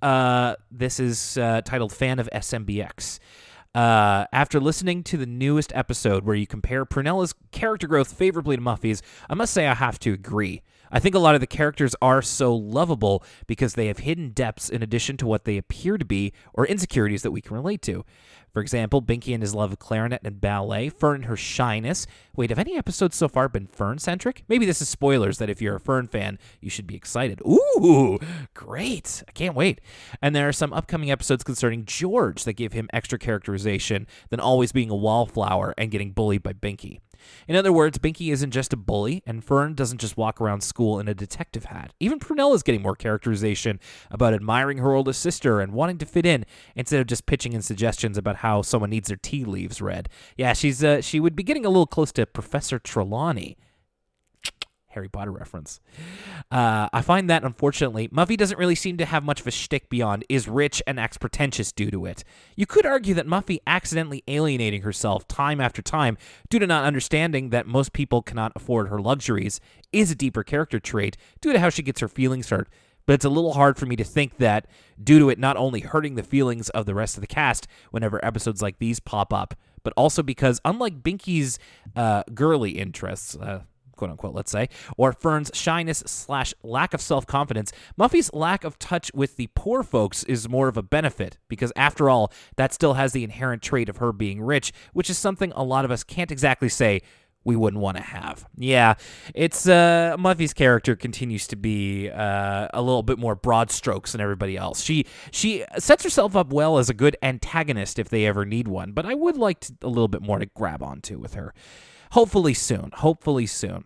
Uh, 0.00 0.54
this 0.70 1.00
is 1.00 1.36
uh, 1.38 1.62
titled 1.64 1.92
Fan 1.92 2.18
of 2.18 2.28
SMBX. 2.32 3.18
Uh, 3.74 4.24
after 4.32 4.58
listening 4.58 5.02
to 5.02 5.16
the 5.18 5.26
newest 5.26 5.70
episode 5.74 6.24
where 6.24 6.36
you 6.36 6.46
compare 6.46 6.86
Prunella's 6.86 7.34
character 7.52 7.86
growth 7.86 8.12
favorably 8.12 8.56
to 8.56 8.62
Muffy's, 8.62 9.02
I 9.28 9.34
must 9.34 9.52
say 9.52 9.66
I 9.66 9.74
have 9.74 9.98
to 10.00 10.12
agree. 10.12 10.62
I 10.90 11.00
think 11.00 11.14
a 11.14 11.20
lot 11.20 11.34
of 11.34 11.40
the 11.40 11.46
characters 11.46 11.94
are 12.00 12.22
so 12.22 12.54
lovable 12.54 13.24
because 13.46 13.74
they 13.74 13.86
have 13.86 13.98
hidden 13.98 14.30
depths 14.30 14.68
in 14.68 14.82
addition 14.82 15.16
to 15.18 15.26
what 15.26 15.44
they 15.44 15.56
appear 15.56 15.98
to 15.98 16.04
be 16.04 16.32
or 16.54 16.66
insecurities 16.66 17.22
that 17.22 17.30
we 17.30 17.40
can 17.40 17.56
relate 17.56 17.82
to. 17.82 18.04
For 18.56 18.62
example, 18.62 19.02
Binky 19.02 19.34
and 19.34 19.42
his 19.42 19.54
love 19.54 19.72
of 19.72 19.78
clarinet 19.78 20.22
and 20.24 20.40
ballet, 20.40 20.88
Fern 20.88 21.16
and 21.16 21.24
her 21.26 21.36
shyness. 21.36 22.06
Wait, 22.34 22.48
have 22.48 22.58
any 22.58 22.78
episodes 22.78 23.14
so 23.14 23.28
far 23.28 23.50
been 23.50 23.66
Fern 23.66 23.98
centric? 23.98 24.44
Maybe 24.48 24.64
this 24.64 24.80
is 24.80 24.88
spoilers 24.88 25.36
that 25.36 25.50
if 25.50 25.60
you're 25.60 25.76
a 25.76 25.80
Fern 25.80 26.06
fan, 26.06 26.38
you 26.62 26.70
should 26.70 26.86
be 26.86 26.96
excited. 26.96 27.42
Ooh, 27.46 28.18
great. 28.54 29.22
I 29.28 29.32
can't 29.32 29.54
wait. 29.54 29.82
And 30.22 30.34
there 30.34 30.48
are 30.48 30.54
some 30.54 30.72
upcoming 30.72 31.10
episodes 31.10 31.44
concerning 31.44 31.84
George 31.84 32.44
that 32.44 32.54
give 32.54 32.72
him 32.72 32.88
extra 32.94 33.18
characterization 33.18 34.06
than 34.30 34.40
always 34.40 34.72
being 34.72 34.88
a 34.88 34.96
wallflower 34.96 35.74
and 35.76 35.90
getting 35.90 36.12
bullied 36.12 36.42
by 36.42 36.54
Binky. 36.54 37.00
In 37.48 37.56
other 37.56 37.72
words, 37.72 37.98
Binky 37.98 38.32
isn't 38.32 38.50
just 38.50 38.72
a 38.72 38.76
bully, 38.76 39.22
and 39.26 39.44
Fern 39.44 39.74
doesn't 39.74 40.00
just 40.00 40.16
walk 40.16 40.40
around 40.40 40.62
school 40.62 40.98
in 40.98 41.08
a 41.08 41.14
detective 41.14 41.66
hat. 41.66 41.92
Even 42.00 42.18
Prunella 42.18 42.54
is 42.54 42.62
getting 42.62 42.82
more 42.82 42.96
characterization 42.96 43.80
about 44.10 44.34
admiring 44.34 44.78
her 44.78 44.94
oldest 44.94 45.20
sister 45.20 45.60
and 45.60 45.72
wanting 45.72 45.98
to 45.98 46.06
fit 46.06 46.26
in 46.26 46.44
instead 46.74 47.00
of 47.00 47.06
just 47.06 47.26
pitching 47.26 47.52
in 47.52 47.62
suggestions 47.62 48.18
about 48.18 48.36
how 48.36 48.62
someone 48.62 48.90
needs 48.90 49.08
their 49.08 49.16
tea 49.16 49.44
leaves 49.44 49.82
read. 49.82 50.08
Yeah, 50.36 50.52
she's 50.52 50.82
uh, 50.82 51.00
she 51.00 51.20
would 51.20 51.36
be 51.36 51.42
getting 51.42 51.66
a 51.66 51.70
little 51.70 51.86
close 51.86 52.12
to 52.12 52.26
Professor 52.26 52.78
Trelawney. 52.78 53.56
Harry 54.96 55.08
Potter 55.08 55.30
reference. 55.30 55.78
Uh, 56.50 56.88
I 56.92 57.02
find 57.02 57.30
that, 57.30 57.44
unfortunately, 57.44 58.08
Muffy 58.08 58.36
doesn't 58.36 58.58
really 58.58 58.74
seem 58.74 58.96
to 58.96 59.04
have 59.04 59.22
much 59.22 59.40
of 59.40 59.46
a 59.46 59.50
shtick 59.50 59.88
beyond 59.88 60.24
is 60.28 60.48
rich 60.48 60.82
and 60.86 60.98
acts 60.98 61.18
pretentious 61.18 61.70
due 61.70 61.90
to 61.90 62.06
it. 62.06 62.24
You 62.56 62.66
could 62.66 62.86
argue 62.86 63.14
that 63.14 63.26
Muffy 63.26 63.58
accidentally 63.66 64.24
alienating 64.26 64.82
herself 64.82 65.28
time 65.28 65.60
after 65.60 65.82
time 65.82 66.16
due 66.48 66.58
to 66.58 66.66
not 66.66 66.84
understanding 66.84 67.50
that 67.50 67.66
most 67.66 67.92
people 67.92 68.22
cannot 68.22 68.52
afford 68.56 68.88
her 68.88 68.98
luxuries 68.98 69.60
is 69.92 70.10
a 70.10 70.14
deeper 70.14 70.42
character 70.42 70.80
trait 70.80 71.16
due 71.40 71.52
to 71.52 71.60
how 71.60 71.68
she 71.68 71.82
gets 71.82 72.00
her 72.00 72.08
feelings 72.08 72.48
hurt. 72.48 72.68
But 73.04 73.12
it's 73.12 73.24
a 73.24 73.30
little 73.30 73.52
hard 73.52 73.76
for 73.76 73.86
me 73.86 73.94
to 73.96 74.04
think 74.04 74.38
that, 74.38 74.66
due 75.00 75.20
to 75.20 75.28
it 75.28 75.38
not 75.38 75.56
only 75.56 75.80
hurting 75.80 76.16
the 76.16 76.24
feelings 76.24 76.70
of 76.70 76.86
the 76.86 76.94
rest 76.94 77.16
of 77.16 77.20
the 77.20 77.28
cast 77.28 77.68
whenever 77.92 78.24
episodes 78.24 78.62
like 78.62 78.78
these 78.78 78.98
pop 78.98 79.32
up, 79.32 79.54
but 79.84 79.92
also 79.96 80.24
because, 80.24 80.60
unlike 80.64 81.04
Binky's 81.04 81.60
uh, 81.94 82.24
girly 82.34 82.72
interests, 82.72 83.36
uh, 83.36 83.60
quote 83.96 84.10
unquote, 84.10 84.34
let's 84.34 84.50
say, 84.50 84.68
or 84.96 85.12
Fern's 85.12 85.50
shyness 85.54 86.02
slash 86.06 86.54
lack 86.62 86.94
of 86.94 87.00
self 87.00 87.26
confidence, 87.26 87.72
Muffy's 87.96 88.32
lack 88.32 88.64
of 88.64 88.78
touch 88.78 89.10
with 89.14 89.36
the 89.36 89.48
poor 89.54 89.82
folks 89.82 90.24
is 90.24 90.48
more 90.48 90.68
of 90.68 90.76
a 90.76 90.82
benefit 90.82 91.38
because, 91.48 91.72
after 91.76 92.08
all, 92.08 92.32
that 92.56 92.72
still 92.72 92.94
has 92.94 93.12
the 93.12 93.24
inherent 93.24 93.62
trait 93.62 93.88
of 93.88 93.98
her 93.98 94.12
being 94.12 94.40
rich, 94.40 94.72
which 94.92 95.10
is 95.10 95.18
something 95.18 95.52
a 95.56 95.62
lot 95.64 95.84
of 95.84 95.90
us 95.90 96.04
can't 96.04 96.30
exactly 96.30 96.68
say 96.68 97.00
we 97.46 97.54
wouldn't 97.54 97.80
want 97.80 97.96
to 97.96 98.02
have. 98.02 98.44
Yeah, 98.56 98.94
it's 99.32 99.68
uh, 99.68 100.16
Muffy's 100.18 100.52
character 100.52 100.96
continues 100.96 101.46
to 101.46 101.56
be 101.56 102.10
uh, 102.10 102.66
a 102.74 102.82
little 102.82 103.04
bit 103.04 103.20
more 103.20 103.36
broad 103.36 103.70
strokes 103.70 104.12
than 104.12 104.20
everybody 104.20 104.56
else. 104.56 104.82
She 104.82 105.06
she 105.30 105.64
sets 105.78 106.02
herself 106.02 106.34
up 106.34 106.52
well 106.52 106.78
as 106.78 106.90
a 106.90 106.94
good 106.94 107.16
antagonist 107.22 108.00
if 108.00 108.08
they 108.08 108.26
ever 108.26 108.44
need 108.44 108.66
one, 108.66 108.90
but 108.90 109.06
I 109.06 109.14
would 109.14 109.36
like 109.36 109.60
to, 109.60 109.76
a 109.82 109.88
little 109.88 110.08
bit 110.08 110.22
more 110.22 110.40
to 110.40 110.46
grab 110.46 110.82
onto 110.82 111.18
with 111.18 111.34
her. 111.34 111.54
Hopefully 112.16 112.54
soon. 112.54 112.92
Hopefully 112.94 113.44
soon. 113.44 113.84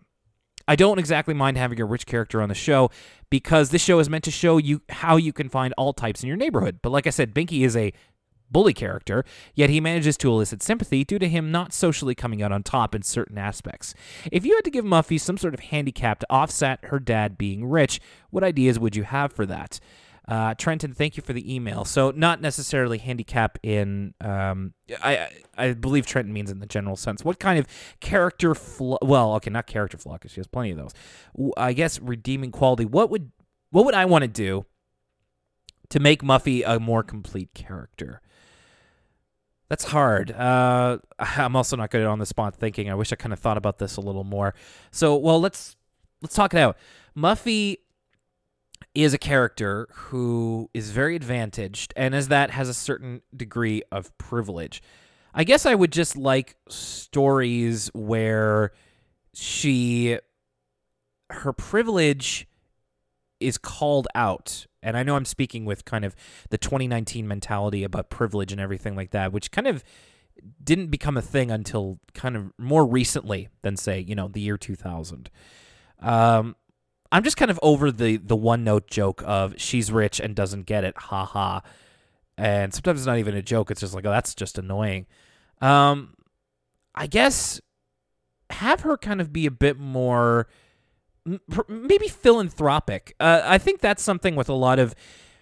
I 0.65 0.77
don't 0.77 0.99
exactly 0.99 1.33
mind 1.33 1.57
having 1.57 1.81
a 1.81 1.85
rich 1.85 2.05
character 2.05 2.41
on 2.41 2.47
the 2.47 2.55
show 2.55 2.89
because 3.29 3.71
this 3.71 3.81
show 3.81 3.99
is 3.99 4.09
meant 4.09 4.23
to 4.23 4.31
show 4.31 4.55
you 4.55 4.81
how 4.87 5.17
you 5.17 5.33
can 5.33 5.49
find 5.49 5.73
all 5.77 5.91
types 5.91 6.23
in 6.23 6.29
your 6.29 6.37
neighborhood. 6.37 6.79
But 6.81 6.93
like 6.93 7.05
I 7.05 7.09
said, 7.09 7.33
Binky 7.33 7.65
is 7.65 7.75
a 7.75 7.91
bully 8.49 8.73
character, 8.73 9.25
yet 9.53 9.69
he 9.69 9.81
manages 9.81 10.15
to 10.19 10.29
elicit 10.29 10.63
sympathy 10.63 11.03
due 11.03 11.19
to 11.19 11.27
him 11.27 11.51
not 11.51 11.73
socially 11.73 12.15
coming 12.15 12.41
out 12.41 12.53
on 12.53 12.63
top 12.63 12.95
in 12.95 13.01
certain 13.01 13.37
aspects. 13.37 13.93
If 14.31 14.45
you 14.45 14.55
had 14.55 14.63
to 14.63 14.71
give 14.71 14.85
Muffy 14.85 15.19
some 15.19 15.37
sort 15.37 15.53
of 15.53 15.59
handicap 15.59 16.19
to 16.19 16.27
offset 16.29 16.85
her 16.85 16.99
dad 16.99 17.37
being 17.37 17.65
rich, 17.65 17.99
what 18.29 18.45
ideas 18.45 18.79
would 18.79 18.95
you 18.95 19.03
have 19.03 19.33
for 19.33 19.45
that? 19.47 19.81
Uh, 20.27 20.53
Trenton, 20.53 20.93
thank 20.93 21.17
you 21.17 21.23
for 21.23 21.33
the 21.33 21.53
email. 21.53 21.83
So, 21.83 22.11
not 22.11 22.41
necessarily 22.41 22.99
handicap 22.99 23.57
in, 23.63 24.13
um, 24.21 24.73
I 25.03 25.29
I 25.57 25.73
believe 25.73 26.05
Trenton 26.05 26.31
means 26.31 26.51
in 26.51 26.59
the 26.59 26.67
general 26.67 26.95
sense. 26.95 27.25
What 27.25 27.39
kind 27.39 27.57
of 27.57 27.65
character 27.99 28.53
flaw? 28.53 28.99
Well, 29.01 29.33
okay, 29.35 29.49
not 29.49 29.65
character 29.65 29.97
flaw 29.97 30.13
because 30.13 30.31
she 30.31 30.39
has 30.39 30.47
plenty 30.47 30.71
of 30.71 30.77
those. 30.77 30.93
I 31.57 31.73
guess 31.73 31.99
redeeming 31.99 32.51
quality. 32.51 32.85
What 32.85 33.09
would 33.09 33.31
what 33.71 33.83
would 33.85 33.95
I 33.95 34.05
want 34.05 34.21
to 34.21 34.27
do 34.27 34.65
to 35.89 35.99
make 35.99 36.21
Muffy 36.21 36.63
a 36.65 36.79
more 36.79 37.03
complete 37.03 37.53
character? 37.53 38.21
That's 39.69 39.85
hard. 39.85 40.31
Uh, 40.31 40.99
I'm 41.17 41.55
also 41.55 41.77
not 41.77 41.91
good 41.91 42.01
at 42.01 42.07
on 42.07 42.19
the 42.19 42.25
spot 42.25 42.55
thinking. 42.55 42.89
I 42.89 42.93
wish 42.93 43.11
I 43.11 43.15
kind 43.15 43.33
of 43.33 43.39
thought 43.39 43.57
about 43.57 43.79
this 43.79 43.95
a 43.95 44.01
little 44.01 44.25
more. 44.25 44.53
So, 44.91 45.15
well, 45.15 45.39
let's 45.39 45.77
let's 46.21 46.35
talk 46.35 46.53
it 46.53 46.59
out. 46.59 46.77
Muffy 47.17 47.77
is 48.93 49.13
a 49.13 49.17
character 49.17 49.87
who 49.91 50.69
is 50.73 50.91
very 50.91 51.15
advantaged, 51.15 51.93
and 51.95 52.13
as 52.13 52.27
that 52.27 52.51
has 52.51 52.69
a 52.69 52.73
certain 52.73 53.21
degree 53.35 53.81
of 53.91 54.15
privilege. 54.17 54.81
I 55.33 55.43
guess 55.43 55.65
I 55.65 55.75
would 55.75 55.91
just 55.91 56.17
like 56.17 56.57
stories 56.67 57.89
where 57.93 58.71
she 59.33 60.19
her 61.29 61.53
privilege 61.53 62.47
is 63.39 63.57
called 63.57 64.09
out 64.13 64.67
and 64.83 64.97
I 64.97 65.03
know 65.03 65.15
I'm 65.15 65.25
speaking 65.25 65.65
with 65.65 65.85
kind 65.85 66.05
of 66.05 66.15
the 66.49 66.57
2019 66.57 67.27
mentality 67.27 67.83
about 67.83 68.09
privilege 68.09 68.51
and 68.51 68.59
everything 68.59 68.95
like 68.95 69.11
that, 69.11 69.31
which 69.31 69.51
kind 69.51 69.67
of 69.67 69.83
didn't 70.63 70.87
become 70.87 71.17
a 71.17 71.21
thing 71.21 71.51
until 71.51 71.99
kind 72.13 72.35
of 72.35 72.51
more 72.57 72.85
recently 72.85 73.49
than 73.61 73.77
say, 73.77 73.99
you 73.99 74.15
know, 74.15 74.27
the 74.27 74.41
year 74.41 74.57
2000. 74.57 75.29
Um, 75.99 76.55
I'm 77.11 77.23
just 77.23 77.37
kind 77.37 77.51
of 77.51 77.59
over 77.61 77.91
the 77.91 78.17
the 78.17 78.35
one 78.35 78.63
note 78.63 78.89
joke 78.89 79.23
of 79.25 79.55
she's 79.57 79.91
rich 79.91 80.19
and 80.19 80.35
doesn't 80.35 80.65
get 80.65 80.83
it, 80.83 80.97
ha 80.97 81.25
ha. 81.25 81.61
And 82.37 82.73
sometimes 82.73 83.01
it's 83.01 83.07
not 83.07 83.17
even 83.17 83.35
a 83.35 83.41
joke; 83.41 83.71
it's 83.71 83.81
just 83.81 83.93
like, 83.93 84.05
oh, 84.05 84.11
that's 84.11 84.33
just 84.33 84.57
annoying. 84.57 85.07
Um, 85.61 86.15
I 86.95 87.07
guess 87.07 87.61
have 88.49 88.81
her 88.81 88.97
kind 88.97 89.21
of 89.21 89.31
be 89.31 89.45
a 89.45 89.51
bit 89.51 89.77
more 89.79 90.47
maybe 91.67 92.07
philanthropic. 92.07 93.15
Uh, 93.19 93.41
I 93.43 93.57
think 93.57 93.79
that's 93.79 94.01
something 94.01 94.35
with 94.35 94.49
a 94.49 94.53
lot 94.53 94.79
of 94.79 94.95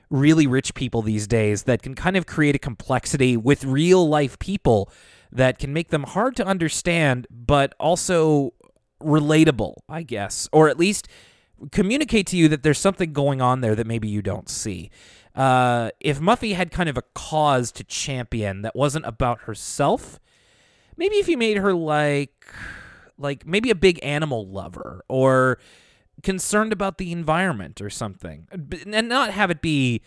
really 0.09 0.47
rich 0.47 0.73
people 0.73 1.01
these 1.01 1.27
days 1.27 1.63
that 1.63 1.81
can 1.81 1.95
kind 1.95 2.17
of 2.17 2.25
create 2.25 2.55
a 2.55 2.59
complexity 2.59 3.37
with 3.37 3.63
real 3.63 4.07
life 4.07 4.37
people 4.39 4.91
that 5.31 5.59
can 5.59 5.71
make 5.71 5.89
them 5.89 6.03
hard 6.03 6.35
to 6.35 6.45
understand, 6.45 7.27
but 7.29 7.73
also 7.79 8.53
relatable, 9.01 9.75
I 9.87 10.03
guess, 10.03 10.49
or 10.51 10.67
at 10.67 10.77
least 10.79 11.07
communicate 11.71 12.27
to 12.27 12.37
you 12.37 12.47
that 12.49 12.63
there's 12.63 12.79
something 12.79 13.13
going 13.13 13.41
on 13.41 13.61
there 13.61 13.75
that 13.75 13.87
maybe 13.87 14.07
you 14.07 14.21
don't 14.21 14.49
see. 14.49 14.89
Uh, 15.35 15.91
if 15.99 16.19
Muffy 16.19 16.55
had 16.55 16.71
kind 16.71 16.89
of 16.89 16.97
a 16.97 17.03
cause 17.13 17.71
to 17.73 17.83
champion 17.83 18.61
that 18.61 18.75
wasn't 18.75 19.05
about 19.05 19.41
herself, 19.41 20.19
maybe 20.97 21.15
if 21.15 21.27
you 21.27 21.37
made 21.37 21.57
her 21.57 21.73
like 21.73 22.45
like 23.17 23.45
maybe 23.45 23.69
a 23.69 23.75
big 23.75 23.99
animal 24.03 24.47
lover 24.47 25.03
or 25.07 25.59
concerned 26.23 26.73
about 26.73 26.97
the 26.97 27.11
environment 27.11 27.81
or 27.81 27.89
something 27.89 28.47
and 28.51 29.07
not 29.07 29.31
have 29.31 29.49
it 29.49 29.61
be 29.61 30.01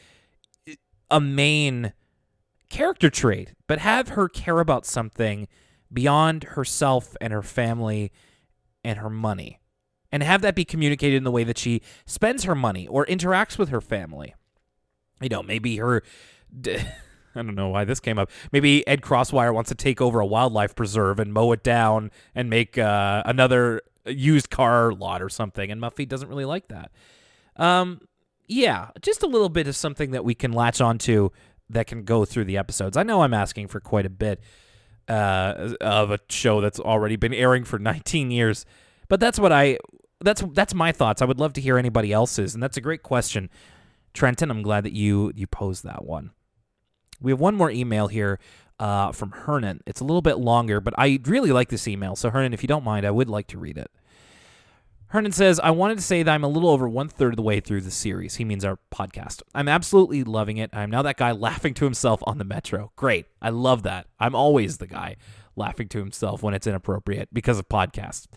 a 1.10 1.20
main 1.20 1.92
character 2.68 3.10
trait 3.10 3.54
but 3.66 3.78
have 3.78 4.10
her 4.10 4.28
care 4.28 4.60
about 4.60 4.84
something 4.84 5.46
beyond 5.92 6.44
herself 6.44 7.16
and 7.20 7.32
her 7.32 7.42
family 7.42 8.10
and 8.84 8.98
her 8.98 9.10
money 9.10 9.58
and 10.12 10.22
have 10.22 10.42
that 10.42 10.54
be 10.54 10.64
communicated 10.64 11.16
in 11.16 11.24
the 11.24 11.30
way 11.30 11.42
that 11.42 11.58
she 11.58 11.82
spends 12.06 12.44
her 12.44 12.54
money 12.54 12.86
or 12.86 13.04
interacts 13.06 13.58
with 13.58 13.70
her 13.70 13.80
family 13.80 14.34
you 15.20 15.28
know 15.28 15.42
maybe 15.42 15.78
her 15.78 16.02
I 17.34 17.42
don't 17.42 17.54
know 17.54 17.68
why 17.68 17.84
this 17.84 18.00
came 18.00 18.18
up. 18.18 18.30
Maybe 18.52 18.86
Ed 18.86 19.00
Crosswire 19.00 19.54
wants 19.54 19.68
to 19.68 19.74
take 19.74 20.00
over 20.00 20.20
a 20.20 20.26
wildlife 20.26 20.74
preserve 20.74 21.18
and 21.18 21.32
mow 21.32 21.52
it 21.52 21.62
down 21.62 22.10
and 22.34 22.50
make 22.50 22.76
uh, 22.76 23.22
another 23.24 23.80
used 24.06 24.50
car 24.50 24.92
lot 24.92 25.22
or 25.22 25.28
something, 25.28 25.70
and 25.70 25.80
Muffy 25.80 26.06
doesn't 26.06 26.28
really 26.28 26.44
like 26.44 26.68
that. 26.68 26.90
Um, 27.56 28.00
yeah, 28.48 28.88
just 29.00 29.22
a 29.22 29.26
little 29.26 29.48
bit 29.48 29.66
of 29.66 29.76
something 29.76 30.10
that 30.10 30.24
we 30.24 30.34
can 30.34 30.52
latch 30.52 30.80
onto 30.80 31.30
that 31.70 31.86
can 31.86 32.04
go 32.04 32.24
through 32.24 32.44
the 32.44 32.58
episodes. 32.58 32.96
I 32.96 33.02
know 33.02 33.22
I'm 33.22 33.34
asking 33.34 33.68
for 33.68 33.80
quite 33.80 34.04
a 34.04 34.10
bit 34.10 34.40
uh, 35.08 35.74
of 35.80 36.10
a 36.10 36.18
show 36.28 36.60
that's 36.60 36.80
already 36.80 37.16
been 37.16 37.34
airing 37.34 37.64
for 37.64 37.78
19 37.78 38.30
years, 38.30 38.66
but 39.08 39.20
that's 39.20 39.38
what 39.38 39.52
I 39.52 39.78
that's 40.24 40.42
that's 40.52 40.74
my 40.74 40.92
thoughts. 40.92 41.22
I 41.22 41.24
would 41.24 41.40
love 41.40 41.52
to 41.54 41.60
hear 41.60 41.78
anybody 41.78 42.12
else's, 42.12 42.54
and 42.54 42.62
that's 42.62 42.76
a 42.76 42.80
great 42.80 43.02
question, 43.02 43.50
Trenton. 44.14 44.50
I'm 44.50 44.62
glad 44.62 44.84
that 44.84 44.92
you 44.92 45.32
you 45.34 45.46
posed 45.46 45.84
that 45.84 46.04
one. 46.04 46.30
We 47.20 47.30
have 47.30 47.40
one 47.40 47.54
more 47.54 47.70
email 47.70 48.08
here 48.08 48.38
uh, 48.78 49.12
from 49.12 49.30
Hernan. 49.30 49.80
It's 49.86 50.00
a 50.00 50.04
little 50.04 50.22
bit 50.22 50.38
longer, 50.38 50.80
but 50.80 50.94
I 50.98 51.20
really 51.24 51.52
like 51.52 51.68
this 51.68 51.86
email. 51.86 52.16
So, 52.16 52.30
Hernan, 52.30 52.52
if 52.52 52.62
you 52.62 52.66
don't 52.66 52.84
mind, 52.84 53.06
I 53.06 53.10
would 53.10 53.28
like 53.28 53.46
to 53.48 53.58
read 53.58 53.78
it. 53.78 53.90
Hernan 55.12 55.32
says, 55.32 55.60
I 55.60 55.70
wanted 55.70 55.98
to 55.98 56.02
say 56.02 56.22
that 56.22 56.32
I'm 56.32 56.42
a 56.42 56.48
little 56.48 56.70
over 56.70 56.88
one 56.88 57.06
third 57.06 57.34
of 57.34 57.36
the 57.36 57.42
way 57.42 57.60
through 57.60 57.82
the 57.82 57.90
series. 57.90 58.36
He 58.36 58.46
means 58.46 58.64
our 58.64 58.78
podcast. 58.90 59.42
I'm 59.54 59.68
absolutely 59.68 60.24
loving 60.24 60.56
it. 60.56 60.70
I'm 60.72 60.90
now 60.90 61.02
that 61.02 61.18
guy 61.18 61.32
laughing 61.32 61.74
to 61.74 61.84
himself 61.84 62.22
on 62.26 62.38
the 62.38 62.44
metro. 62.44 62.92
Great. 62.96 63.26
I 63.42 63.50
love 63.50 63.82
that. 63.82 64.06
I'm 64.22 64.36
always 64.36 64.78
the 64.78 64.86
guy 64.86 65.16
laughing 65.56 65.88
to 65.88 65.98
himself 65.98 66.44
when 66.44 66.54
it's 66.54 66.66
inappropriate 66.66 67.28
because 67.32 67.58
of 67.58 67.68
podcasts. 67.68 68.28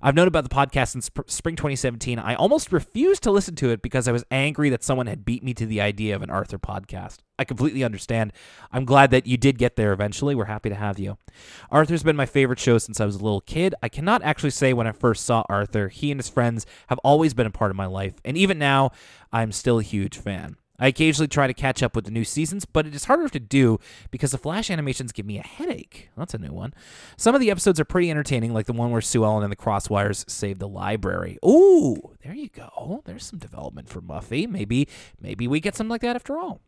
I've 0.00 0.14
known 0.14 0.26
about 0.28 0.44
the 0.44 0.54
podcast 0.54 0.88
since 0.88 1.06
sp- 1.10 1.28
spring 1.28 1.54
2017. 1.56 2.18
I 2.18 2.34
almost 2.34 2.72
refused 2.72 3.22
to 3.24 3.30
listen 3.30 3.54
to 3.56 3.70
it 3.70 3.82
because 3.82 4.08
I 4.08 4.12
was 4.12 4.24
angry 4.30 4.70
that 4.70 4.82
someone 4.82 5.06
had 5.06 5.26
beat 5.26 5.44
me 5.44 5.52
to 5.54 5.66
the 5.66 5.80
idea 5.80 6.16
of 6.16 6.22
an 6.22 6.30
Arthur 6.30 6.58
podcast. 6.58 7.18
I 7.38 7.44
completely 7.44 7.84
understand. 7.84 8.32
I'm 8.72 8.86
glad 8.86 9.10
that 9.10 9.26
you 9.26 9.36
did 9.36 9.58
get 9.58 9.76
there 9.76 9.92
eventually. 9.92 10.34
We're 10.34 10.46
happy 10.46 10.70
to 10.70 10.74
have 10.74 10.98
you. 10.98 11.18
Arthur's 11.70 12.02
been 12.02 12.16
my 12.16 12.26
favorite 12.26 12.58
show 12.58 12.78
since 12.78 13.00
I 13.00 13.04
was 13.04 13.16
a 13.16 13.22
little 13.22 13.42
kid. 13.42 13.74
I 13.82 13.88
cannot 13.88 14.22
actually 14.22 14.50
say 14.50 14.72
when 14.72 14.86
I 14.86 14.92
first 14.92 15.26
saw 15.26 15.44
Arthur. 15.48 15.88
He 15.88 16.10
and 16.10 16.18
his 16.18 16.30
friends 16.30 16.64
have 16.88 16.98
always 17.04 17.34
been 17.34 17.46
a 17.46 17.50
part 17.50 17.70
of 17.70 17.76
my 17.76 17.86
life, 17.86 18.14
and 18.24 18.38
even 18.38 18.58
now, 18.58 18.92
I'm 19.30 19.52
still 19.52 19.78
a 19.78 19.82
huge 19.82 20.16
fan. 20.16 20.56
I 20.78 20.86
occasionally 20.86 21.28
try 21.28 21.46
to 21.46 21.54
catch 21.54 21.82
up 21.82 21.96
with 21.96 22.04
the 22.04 22.10
new 22.10 22.24
seasons, 22.24 22.64
but 22.64 22.86
it 22.86 22.94
is 22.94 23.04
harder 23.04 23.28
to 23.28 23.40
do 23.40 23.78
because 24.10 24.30
the 24.30 24.38
Flash 24.38 24.70
animations 24.70 25.12
give 25.12 25.26
me 25.26 25.38
a 25.38 25.42
headache. 25.42 26.10
That's 26.16 26.34
a 26.34 26.38
new 26.38 26.52
one. 26.52 26.72
Some 27.16 27.34
of 27.34 27.40
the 27.40 27.50
episodes 27.50 27.80
are 27.80 27.84
pretty 27.84 28.10
entertaining, 28.10 28.54
like 28.54 28.66
the 28.66 28.72
one 28.72 28.90
where 28.90 29.00
Sue 29.00 29.24
Ellen 29.24 29.42
and 29.42 29.52
the 29.52 29.56
Crosswires 29.56 30.28
save 30.30 30.58
the 30.58 30.68
library. 30.68 31.38
Ooh, 31.44 32.14
there 32.22 32.34
you 32.34 32.48
go. 32.48 33.02
There's 33.04 33.24
some 33.24 33.38
development 33.38 33.88
for 33.88 34.00
Muffy. 34.00 34.48
Maybe, 34.48 34.88
maybe 35.20 35.48
we 35.48 35.60
get 35.60 35.74
something 35.74 35.90
like 35.90 36.02
that 36.02 36.16
after 36.16 36.38
all. 36.38 36.60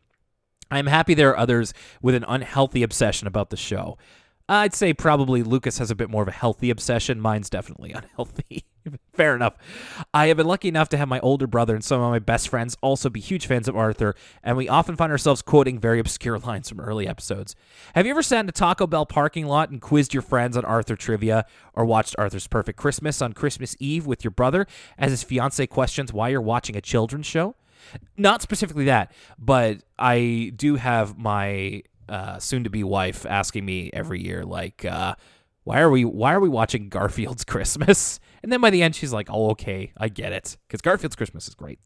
I'm 0.69 0.87
happy 0.87 1.13
there 1.13 1.31
are 1.31 1.37
others 1.37 1.73
with 2.01 2.15
an 2.15 2.25
unhealthy 2.27 2.81
obsession 2.81 3.27
about 3.27 3.49
the 3.49 3.57
show. 3.57 3.97
I'd 4.51 4.75
say 4.75 4.93
probably 4.93 5.43
Lucas 5.43 5.77
has 5.77 5.91
a 5.91 5.95
bit 5.95 6.09
more 6.09 6.23
of 6.23 6.27
a 6.27 6.33
healthy 6.33 6.69
obsession. 6.69 7.21
Mine's 7.21 7.49
definitely 7.49 7.91
unhealthy. 7.95 8.65
Fair 9.13 9.33
enough. 9.33 9.55
I 10.13 10.27
have 10.27 10.35
been 10.35 10.47
lucky 10.47 10.67
enough 10.67 10.89
to 10.89 10.97
have 10.97 11.07
my 11.07 11.21
older 11.21 11.47
brother 11.47 11.73
and 11.73 11.81
some 11.81 12.01
of 12.01 12.11
my 12.11 12.19
best 12.19 12.49
friends 12.49 12.75
also 12.81 13.09
be 13.09 13.21
huge 13.21 13.47
fans 13.47 13.69
of 13.69 13.77
Arthur, 13.77 14.13
and 14.43 14.57
we 14.57 14.67
often 14.67 14.97
find 14.97 15.09
ourselves 15.09 15.41
quoting 15.41 15.79
very 15.79 15.99
obscure 15.99 16.37
lines 16.45 16.67
from 16.67 16.81
early 16.81 17.07
episodes. 17.07 17.55
Have 17.95 18.05
you 18.05 18.11
ever 18.11 18.21
sat 18.21 18.41
in 18.41 18.49
a 18.49 18.51
Taco 18.51 18.87
Bell 18.87 19.05
parking 19.05 19.45
lot 19.45 19.69
and 19.69 19.79
quizzed 19.79 20.13
your 20.13 20.23
friends 20.23 20.57
on 20.57 20.65
Arthur 20.65 20.97
trivia, 20.97 21.45
or 21.73 21.85
watched 21.85 22.15
Arthur's 22.17 22.47
Perfect 22.47 22.77
Christmas 22.77 23.21
on 23.21 23.31
Christmas 23.31 23.77
Eve 23.79 24.05
with 24.05 24.21
your 24.21 24.31
brother 24.31 24.67
as 24.97 25.11
his 25.11 25.23
fiance 25.23 25.65
questions 25.67 26.11
why 26.11 26.27
you're 26.27 26.41
watching 26.41 26.75
a 26.75 26.81
children's 26.81 27.25
show? 27.25 27.55
Not 28.17 28.41
specifically 28.41 28.85
that, 28.85 29.13
but 29.39 29.77
I 29.97 30.51
do 30.55 30.75
have 30.75 31.17
my 31.17 31.83
uh, 32.09 32.39
soon-to-be 32.39 32.83
wife 32.83 33.25
asking 33.25 33.65
me 33.65 33.89
every 33.93 34.23
year, 34.23 34.43
like, 34.43 34.85
uh, 34.85 35.15
"Why 35.63 35.81
are 35.81 35.89
we 35.89 36.05
Why 36.05 36.33
are 36.33 36.39
we 36.39 36.49
watching 36.49 36.89
Garfield's 36.89 37.43
Christmas?" 37.45 38.19
And 38.43 38.51
then 38.51 38.61
by 38.61 38.69
the 38.69 38.81
end, 38.81 38.95
she's 38.95 39.13
like, 39.13 39.27
"Oh, 39.29 39.51
okay, 39.51 39.91
I 39.97 40.09
get 40.09 40.33
it," 40.33 40.57
because 40.67 40.81
Garfield's 40.81 41.15
Christmas 41.15 41.47
is 41.47 41.55
great. 41.55 41.79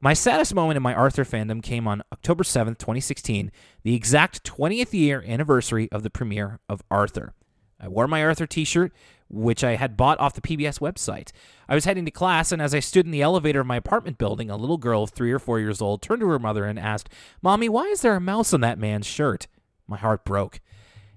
My 0.00 0.12
saddest 0.12 0.54
moment 0.54 0.76
in 0.76 0.82
my 0.82 0.92
Arthur 0.92 1.24
fandom 1.24 1.62
came 1.62 1.88
on 1.88 2.02
October 2.12 2.44
7th, 2.44 2.78
2016, 2.78 3.50
the 3.84 3.94
exact 3.94 4.44
20th 4.44 4.92
year 4.92 5.24
anniversary 5.26 5.88
of 5.90 6.02
the 6.02 6.10
premiere 6.10 6.60
of 6.68 6.82
Arthur. 6.90 7.32
I 7.80 7.88
wore 7.88 8.06
my 8.06 8.22
Arthur 8.22 8.46
t 8.46 8.64
shirt, 8.64 8.92
which 9.34 9.64
I 9.64 9.76
had 9.76 9.96
bought 9.96 10.20
off 10.20 10.34
the 10.34 10.40
PBS 10.40 10.80
website. 10.80 11.30
I 11.68 11.74
was 11.74 11.84
heading 11.84 12.04
to 12.04 12.10
class, 12.10 12.52
and 12.52 12.62
as 12.62 12.74
I 12.74 12.80
stood 12.80 13.06
in 13.06 13.12
the 13.12 13.22
elevator 13.22 13.60
of 13.60 13.66
my 13.66 13.76
apartment 13.76 14.18
building, 14.18 14.50
a 14.50 14.56
little 14.56 14.78
girl 14.78 15.02
of 15.02 15.10
three 15.10 15.32
or 15.32 15.38
four 15.38 15.60
years 15.60 15.80
old 15.82 16.02
turned 16.02 16.20
to 16.20 16.28
her 16.28 16.38
mother 16.38 16.64
and 16.64 16.78
asked, 16.78 17.08
Mommy, 17.42 17.68
why 17.68 17.84
is 17.84 18.00
there 18.00 18.16
a 18.16 18.20
mouse 18.20 18.52
on 18.52 18.60
that 18.60 18.78
man's 18.78 19.06
shirt? 19.06 19.46
My 19.86 19.96
heart 19.96 20.24
broke. 20.24 20.60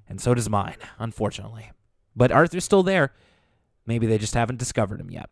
And 0.10 0.19
so 0.21 0.34
does 0.34 0.49
mine, 0.49 0.77
unfortunately. 0.99 1.71
But 2.15 2.32
Arthur's 2.32 2.65
still 2.65 2.84
there. 2.84 3.13
Maybe 3.86 4.08
they 4.08 4.17
just 4.17 4.34
haven't 4.34 4.60
discovered 4.60 4.99
him 4.99 5.12
yet. 5.12 5.30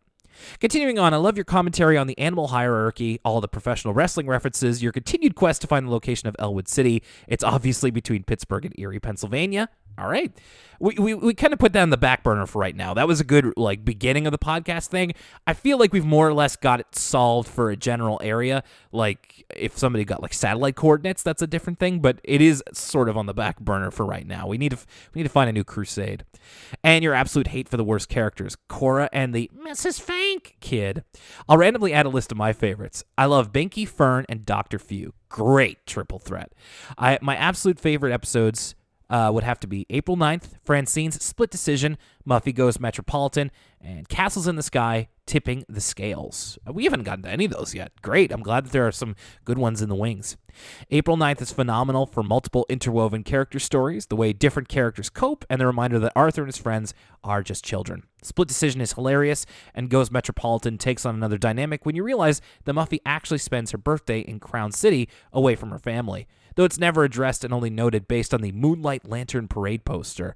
Continuing 0.60 0.98
on, 0.98 1.14
I 1.14 1.16
love 1.16 1.36
your 1.36 1.44
commentary 1.44 1.96
on 1.96 2.06
the 2.06 2.18
animal 2.18 2.48
hierarchy, 2.48 3.20
all 3.24 3.40
the 3.40 3.48
professional 3.48 3.94
wrestling 3.94 4.26
references, 4.26 4.82
your 4.82 4.92
continued 4.92 5.34
quest 5.34 5.62
to 5.62 5.66
find 5.66 5.86
the 5.86 5.90
location 5.90 6.28
of 6.28 6.36
Elwood 6.38 6.68
City. 6.68 7.02
It's 7.26 7.44
obviously 7.44 7.90
between 7.90 8.22
Pittsburgh 8.22 8.64
and 8.64 8.78
Erie, 8.78 9.00
Pennsylvania. 9.00 9.68
All 9.98 10.08
right. 10.08 10.32
We, 10.78 10.94
we, 10.98 11.14
we 11.14 11.34
kind 11.34 11.54
of 11.54 11.58
put 11.58 11.72
that 11.72 11.80
on 11.80 11.88
the 11.88 11.96
back 11.96 12.22
burner 12.22 12.44
for 12.44 12.58
right 12.58 12.76
now. 12.76 12.92
That 12.92 13.08
was 13.08 13.18
a 13.18 13.24
good 13.24 13.54
like 13.56 13.82
beginning 13.82 14.26
of 14.26 14.30
the 14.30 14.38
podcast 14.38 14.88
thing. 14.88 15.14
I 15.46 15.54
feel 15.54 15.78
like 15.78 15.92
we've 15.92 16.04
more 16.04 16.28
or 16.28 16.34
less 16.34 16.54
got 16.54 16.80
it 16.80 16.94
solved 16.94 17.48
for 17.48 17.70
a 17.70 17.76
general 17.76 18.20
area. 18.22 18.62
Like 18.92 19.44
if 19.56 19.78
somebody 19.78 20.04
got 20.04 20.20
like 20.20 20.34
satellite 20.34 20.76
coordinates, 20.76 21.22
that's 21.22 21.40
a 21.40 21.46
different 21.46 21.78
thing, 21.78 22.00
but 22.00 22.20
it 22.24 22.42
is 22.42 22.62
sort 22.74 23.08
of 23.08 23.16
on 23.16 23.24
the 23.24 23.32
back 23.32 23.58
burner 23.58 23.90
for 23.90 24.04
right 24.04 24.26
now. 24.26 24.46
We 24.46 24.58
need 24.58 24.72
to 24.72 24.78
we 25.14 25.20
need 25.20 25.28
to 25.28 25.32
find 25.32 25.48
a 25.48 25.52
new 25.52 25.64
crusade. 25.64 26.24
And 26.84 27.02
your 27.02 27.14
absolute 27.14 27.48
hate 27.48 27.68
for 27.68 27.78
the 27.78 27.84
worst 27.84 28.10
characters, 28.10 28.56
Cora 28.68 29.08
and 29.12 29.34
the 29.34 29.50
Mrs. 29.56 29.98
Fank 29.98 30.56
kid. 30.60 31.04
I'll 31.48 31.56
randomly 31.56 31.94
add 31.94 32.04
a 32.04 32.10
list 32.10 32.30
of 32.30 32.38
my 32.38 32.52
favorites. 32.52 33.02
I 33.16 33.24
love 33.24 33.50
Binky, 33.50 33.88
Fern, 33.88 34.26
and 34.28 34.44
Dr. 34.44 34.78
Fugue. 34.78 35.14
Great 35.30 35.86
triple 35.86 36.18
threat. 36.18 36.52
I 36.98 37.18
my 37.22 37.34
absolute 37.34 37.80
favorite 37.80 38.12
episodes 38.12 38.74
uh, 39.08 39.30
would 39.32 39.44
have 39.44 39.60
to 39.60 39.66
be 39.66 39.86
April 39.90 40.16
9th, 40.16 40.58
Francine's 40.64 41.22
split 41.22 41.50
decision, 41.50 41.96
Muffy 42.26 42.54
goes 42.54 42.80
Metropolitan, 42.80 43.50
and 43.80 44.08
Castles 44.08 44.48
in 44.48 44.56
the 44.56 44.62
Sky, 44.62 45.08
tipping 45.26 45.64
the 45.68 45.80
scales. 45.80 46.58
Uh, 46.66 46.72
we 46.72 46.84
haven't 46.84 47.02
gotten 47.02 47.22
to 47.22 47.30
any 47.30 47.44
of 47.44 47.50
those 47.50 47.74
yet. 47.74 47.92
Great. 48.02 48.32
I'm 48.32 48.42
glad 48.42 48.64
that 48.64 48.72
there 48.72 48.86
are 48.86 48.92
some 48.92 49.14
good 49.44 49.58
ones 49.58 49.82
in 49.82 49.88
the 49.88 49.94
wings. 49.94 50.36
April 50.90 51.16
9th 51.16 51.42
is 51.42 51.52
phenomenal 51.52 52.06
for 52.06 52.22
multiple 52.22 52.64
interwoven 52.68 53.22
character 53.22 53.58
stories, 53.58 54.06
the 54.06 54.16
way 54.16 54.32
different 54.32 54.68
characters 54.68 55.10
cope, 55.10 55.44
and 55.50 55.60
the 55.60 55.66
reminder 55.66 55.98
that 55.98 56.12
Arthur 56.16 56.42
and 56.42 56.48
his 56.48 56.58
friends 56.58 56.94
are 57.22 57.42
just 57.42 57.64
children. 57.64 58.04
Split 58.22 58.48
Decision 58.48 58.80
is 58.80 58.94
hilarious, 58.94 59.46
and 59.74 59.90
Goes 59.90 60.10
Metropolitan 60.10 60.78
takes 60.78 61.04
on 61.04 61.14
another 61.14 61.38
dynamic 61.38 61.84
when 61.84 61.94
you 61.94 62.02
realize 62.02 62.40
that 62.64 62.74
Muffy 62.74 63.00
actually 63.04 63.38
spends 63.38 63.72
her 63.72 63.78
birthday 63.78 64.20
in 64.20 64.40
Crown 64.40 64.72
City 64.72 65.08
away 65.32 65.54
from 65.54 65.70
her 65.70 65.78
family 65.78 66.26
though 66.56 66.64
it's 66.64 66.78
never 66.78 67.04
addressed 67.04 67.44
and 67.44 67.54
only 67.54 67.70
noted 67.70 68.08
based 68.08 68.34
on 68.34 68.40
the 68.40 68.52
Moonlight 68.52 69.08
Lantern 69.08 69.46
Parade 69.48 69.84
poster. 69.84 70.34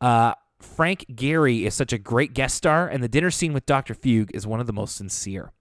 Uh, 0.00 0.34
Frank 0.60 1.06
Gehry 1.10 1.62
is 1.62 1.74
such 1.74 1.92
a 1.92 1.98
great 1.98 2.34
guest 2.34 2.56
star, 2.56 2.86
and 2.88 3.02
the 3.02 3.08
dinner 3.08 3.30
scene 3.30 3.52
with 3.52 3.66
Dr. 3.66 3.94
Fugue 3.94 4.30
is 4.34 4.46
one 4.46 4.60
of 4.60 4.66
the 4.66 4.72
most 4.72 4.96
sincere. 4.96 5.52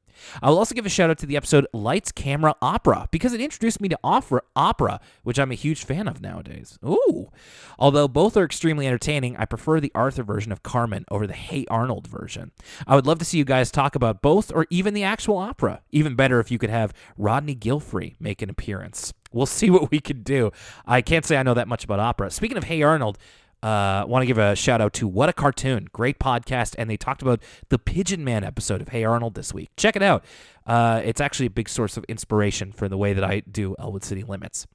I 0.42 0.50
will 0.50 0.58
also 0.58 0.76
give 0.76 0.86
a 0.86 0.90
shout 0.90 1.10
out 1.10 1.18
to 1.20 1.26
the 1.26 1.38
episode 1.38 1.68
Lights, 1.74 2.12
Camera, 2.12 2.56
Opera 2.62 3.08
because 3.12 3.34
it 3.34 3.42
introduced 3.42 3.82
me 3.82 3.90
to 3.90 4.00
opera, 4.04 5.00
which 5.24 5.40
I'm 5.40 5.52
a 5.52 5.56
huge 5.56 5.84
fan 5.84 6.08
of 6.08 6.22
nowadays. 6.22 6.78
Ooh. 6.86 7.30
Although 7.80 8.08
both 8.08 8.38
are 8.38 8.46
extremely 8.46 8.88
entertaining, 8.88 9.36
I 9.38 9.46
prefer 9.46 9.80
the 9.80 9.92
Arthur 9.96 10.24
version 10.24 10.52
of 10.52 10.64
Carmen 10.64 11.06
over 11.10 11.28
the 11.28 11.34
Hey 11.34 11.66
Arnold 11.70 12.08
version. 12.08 12.52
I 12.88 12.96
would 12.96 13.08
love 13.08 13.20
to 13.20 13.26
see 13.26 13.38
you 13.38 13.46
guys 13.46 13.72
talk 13.72 13.96
about 13.96 14.22
both 14.22 14.52
or 14.54 14.68
even 14.70 14.94
the 14.94 15.04
actual 15.04 15.38
opera. 15.38 15.82
Even 15.92 16.16
better 16.16 16.40
if 16.40 16.52
you 16.52 16.58
could 16.60 16.70
have 16.70 16.94
Rodney 17.18 17.56
Gilfry 17.56 18.16
make 18.20 18.42
an 18.42 18.50
appearance. 18.50 19.14
We'll 19.34 19.46
see 19.46 19.70
what 19.70 19.92
we 19.92 20.00
can 20.00 20.24
do. 20.24 20.52
I 20.86 21.02
can't 21.02 21.26
say 21.26 21.38
I 21.38 21.44
know 21.44 21.54
that 21.54 21.68
much 21.68 21.84
about 21.84 22.00
opera. 22.00 22.32
Speaking 22.32 22.58
of 22.58 22.66
Hey 22.66 22.82
Arnold, 22.82 23.18
uh, 23.64 24.02
I 24.02 24.06
want 24.06 24.24
to 24.24 24.26
give 24.26 24.38
a 24.38 24.56
shout 24.56 24.82
out 24.82 24.94
to 24.94 25.08
What 25.08 25.30
a 25.30 25.34
Cartoon, 25.34 25.88
great 25.94 26.20
podcast, 26.20 26.76
and 26.78 26.90
they 26.90 26.98
talked 26.98 27.22
about 27.22 27.42
the 27.70 27.80
Pigeon 27.80 28.24
Man 28.24 28.44
episode 28.44 28.82
of 28.82 28.90
Hey 28.90 29.06
Arnold 29.06 29.36
this 29.36 29.54
week. 29.54 29.72
Check 29.78 29.96
it 29.96 30.04
out. 30.04 30.26
Uh, 30.68 31.02
it's 31.04 31.22
actually 31.22 31.46
a 31.46 31.52
big 31.52 31.70
source 31.70 31.96
of 31.96 32.04
inspiration 32.06 32.72
for 32.74 32.90
the 32.90 32.98
way 32.98 33.14
that 33.14 33.24
I 33.24 33.40
do 33.40 33.76
Elwood 33.80 34.04
City 34.04 34.24
Limits. 34.24 34.68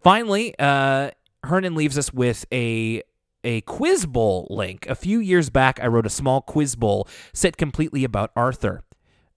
Finally, 0.00 0.54
uh, 0.58 1.10
Hernan 1.44 1.74
leaves 1.74 1.96
us 1.96 2.12
with 2.12 2.44
a 2.52 3.02
a 3.42 3.60
quiz 3.62 4.06
bowl 4.06 4.46
link. 4.50 4.86
A 4.86 4.94
few 4.94 5.20
years 5.20 5.50
back, 5.50 5.78
I 5.80 5.86
wrote 5.86 6.04
a 6.04 6.10
small 6.10 6.40
quiz 6.42 6.74
bowl 6.74 7.08
set 7.32 7.56
completely 7.56 8.02
about 8.02 8.32
Arthur 8.34 8.82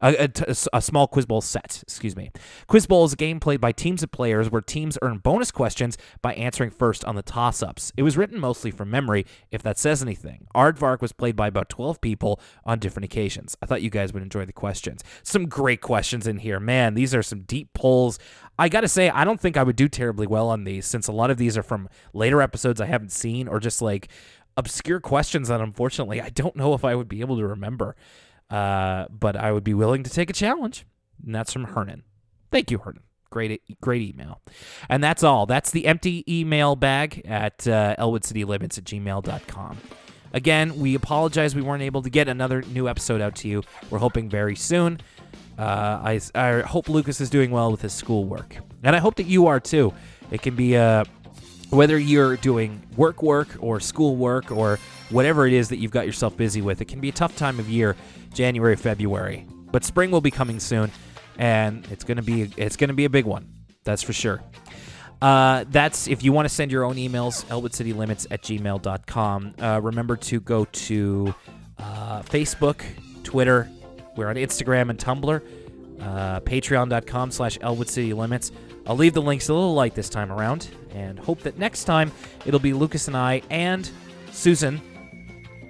a, 0.01 0.29
a, 0.47 0.55
a, 0.73 0.81
small 0.81 1.07
quiz 1.07 1.25
bowl 1.25 1.41
set 1.41 1.79
excuse 1.83 2.15
me. 2.15 2.31
Quiz 2.67 2.87
bowl 2.87 3.05
is 3.05 3.13
a 3.13 3.17
game 3.17 3.39
played 3.39 3.59
by 3.59 3.71
teams 3.71 4.03
of 4.03 4.11
players 4.11 4.49
where 4.49 4.61
teams 4.61 4.97
earn 5.01 5.17
bonus 5.17 5.51
questions 5.51 5.97
by 6.21 6.33
answering 6.33 6.71
first 6.71 7.03
on 7.05 7.15
the 7.15 7.21
toss-ups. 7.21 7.91
It 7.97 8.03
was 8.03 8.17
written 8.17 8.39
mostly 8.39 8.71
from 8.71 8.89
memory 8.89 9.25
if 9.51 9.61
that 9.63 9.77
says 9.77 10.01
anything. 10.01 10.47
Aardvark 10.55 11.01
was 11.01 11.11
played 11.11 11.35
by 11.35 11.47
about 11.47 11.69
12 11.69 12.01
people 12.01 12.39
on 12.65 12.79
different 12.79 13.05
occasions. 13.05 13.57
I 13.61 13.65
thought 13.65 13.81
you 13.81 13.89
guys 13.89 14.13
would 14.13 14.23
enjoy 14.23 14.45
the 14.45 14.53
questions. 14.53 15.03
Some 15.23 15.47
great 15.47 15.81
questions 15.81 16.27
in 16.27 16.37
here 16.37 16.59
man. 16.59 16.93
These 16.93 17.13
are 17.13 17.23
some 17.23 17.41
deep 17.41 17.73
pulls. 17.73 18.19
I 18.57 18.69
gotta 18.69 18.89
say 18.89 19.09
i 19.09 19.23
don't 19.23 19.39
think 19.39 19.57
i 19.57 19.63
would 19.63 19.75
do 19.75 19.87
terribly 19.87 20.27
well 20.27 20.49
on 20.49 20.63
these 20.63 20.85
since 20.85 21.07
a 21.07 21.11
lot 21.11 21.31
of 21.31 21.37
these 21.37 21.57
are 21.57 21.63
from 21.63 21.89
later 22.13 22.41
episodes 22.41 22.81
i 22.81 22.85
haven't 22.85 23.11
seen 23.11 23.47
or 23.47 23.59
just 23.59 23.81
like 23.81 24.09
obscure 24.57 24.99
questions 24.99 25.47
that 25.47 25.61
unfortunately 25.61 26.21
i 26.21 26.29
don't 26.29 26.55
know 26.55 26.73
if 26.73 26.83
i 26.83 26.93
would 26.93 27.07
be 27.07 27.21
able 27.21 27.37
to 27.37 27.45
remember 27.45 27.95
uh, 28.49 29.05
but 29.09 29.35
I 29.35 29.51
would 29.51 29.63
be 29.63 29.73
willing 29.73 30.03
to 30.03 30.09
take 30.09 30.29
a 30.29 30.33
challenge. 30.33 30.85
And 31.25 31.35
that's 31.35 31.53
from 31.53 31.65
Hernan. 31.65 32.03
Thank 32.51 32.71
you, 32.71 32.79
Hernan. 32.79 33.03
Great, 33.29 33.61
great 33.79 34.01
email. 34.01 34.41
And 34.89 35.03
that's 35.03 35.23
all. 35.23 35.45
That's 35.45 35.69
the 35.71 35.85
empty 35.85 36.23
email 36.27 36.75
bag 36.75 37.21
at 37.25 37.67
uh, 37.67 37.95
elwoodcitylimits 37.99 38.77
at 38.77 38.85
gmail.com. 38.85 39.77
Again, 40.33 40.79
we 40.79 40.95
apologize 40.95 41.55
we 41.55 41.61
weren't 41.61 41.83
able 41.83 42.01
to 42.01 42.09
get 42.09 42.27
another 42.27 42.61
new 42.61 42.87
episode 42.87 43.21
out 43.21 43.35
to 43.37 43.47
you. 43.47 43.63
We're 43.89 43.99
hoping 43.99 44.29
very 44.29 44.55
soon. 44.55 45.01
Uh, 45.57 45.61
I, 46.03 46.21
I 46.35 46.61
hope 46.61 46.87
Lucas 46.87 47.19
is 47.19 47.29
doing 47.29 47.51
well 47.51 47.71
with 47.71 47.81
his 47.81 47.93
schoolwork. 47.93 48.55
And 48.83 48.95
I 48.95 48.99
hope 48.99 49.15
that 49.15 49.25
you 49.25 49.47
are 49.47 49.59
too. 49.59 49.93
It 50.31 50.41
can 50.41 50.55
be 50.55 50.77
uh, 50.77 51.03
whether 51.69 51.97
you're 51.97 52.37
doing 52.37 52.81
work 52.95 53.21
work 53.21 53.49
or 53.59 53.79
school 53.79 54.15
work 54.15 54.51
or 54.51 54.79
whatever 55.09 55.45
it 55.47 55.53
is 55.53 55.69
that 55.69 55.77
you've 55.77 55.91
got 55.91 56.05
yourself 56.05 56.35
busy 56.35 56.61
with, 56.61 56.81
it 56.81 56.85
can 56.85 56.99
be 56.99 57.09
a 57.09 57.13
tough 57.13 57.35
time 57.35 57.59
of 57.59 57.69
year 57.69 57.95
January, 58.33 58.75
February. 58.75 59.45
But 59.71 59.83
spring 59.83 60.11
will 60.11 60.21
be 60.21 60.31
coming 60.31 60.59
soon, 60.59 60.91
and 61.37 61.87
it's 61.91 62.03
gonna 62.03 62.21
be 62.21 62.51
it's 62.57 62.75
gonna 62.75 62.93
be 62.93 63.05
a 63.05 63.09
big 63.09 63.25
one. 63.25 63.47
That's 63.83 64.01
for 64.01 64.13
sure. 64.13 64.41
Uh, 65.21 65.65
that's 65.69 66.07
if 66.07 66.23
you 66.23 66.31
want 66.31 66.47
to 66.47 66.53
send 66.53 66.71
your 66.71 66.85
own 66.85 66.95
emails, 66.95 67.45
elwoodcitylimits 67.45 68.27
at 68.31 68.41
gmail.com. 68.41 69.53
Uh, 69.61 69.79
remember 69.83 70.15
to 70.15 70.39
go 70.39 70.65
to 70.65 71.33
uh, 71.77 72.21
Facebook, 72.23 72.81
Twitter. 73.23 73.69
We're 74.15 74.27
on 74.27 74.35
Instagram 74.35 74.89
and 74.89 74.97
Tumblr. 74.97 75.41
Uh, 76.01 76.39
Patreon.com 76.41 77.31
slash 77.31 77.57
Elwood 77.61 77.89
City 77.89 78.13
Limits. 78.13 78.51
I'll 78.87 78.95
leave 78.95 79.13
the 79.13 79.21
links 79.21 79.49
a 79.49 79.53
little 79.53 79.73
light 79.73 79.95
this 79.95 80.09
time 80.09 80.31
around 80.31 80.69
and 80.91 81.19
hope 81.19 81.41
that 81.41 81.57
next 81.57 81.83
time 81.83 82.11
it'll 82.45 82.59
be 82.59 82.73
Lucas 82.73 83.07
and 83.07 83.15
I 83.15 83.41
and 83.49 83.89
Susan, 84.31 84.81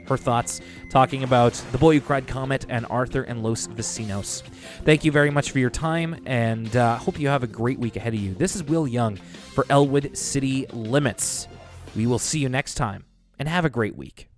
her 0.08 0.18
thoughts, 0.18 0.62
talking 0.90 1.24
about 1.24 1.54
The 1.72 1.78
Boy 1.78 1.96
Who 1.96 2.02
Cried 2.02 2.28
Comet 2.28 2.66
and 2.70 2.86
Arthur 2.90 3.24
and 3.24 3.44
Los 3.44 3.68
Vecinos. 3.68 4.44
Thank 4.84 5.04
you 5.04 5.12
very 5.12 5.30
much 5.30 5.52
for 5.52 5.60
your 5.60 5.70
time 5.70 6.22
and 6.26 6.76
uh, 6.76 6.98
hope 6.98 7.20
you 7.20 7.28
have 7.28 7.44
a 7.44 7.48
great 7.48 7.80
week 7.80 7.96
ahead 7.96 8.14
of 8.14 8.20
you. 8.20 8.34
This 8.34 8.56
is 8.56 8.64
Will 8.64 8.88
Young 8.88 9.18
for 9.54 9.66
Elwood 9.70 10.18
City 10.18 10.66
Limits. 10.72 11.48
We 11.96 12.08
will 12.08 12.20
see 12.20 12.40
you 12.40 12.50
next 12.50 12.76
time 12.76 13.06
and 13.38 13.50
have 13.50 13.66
a 13.66 13.70
great 13.70 13.96
week. 13.96 14.30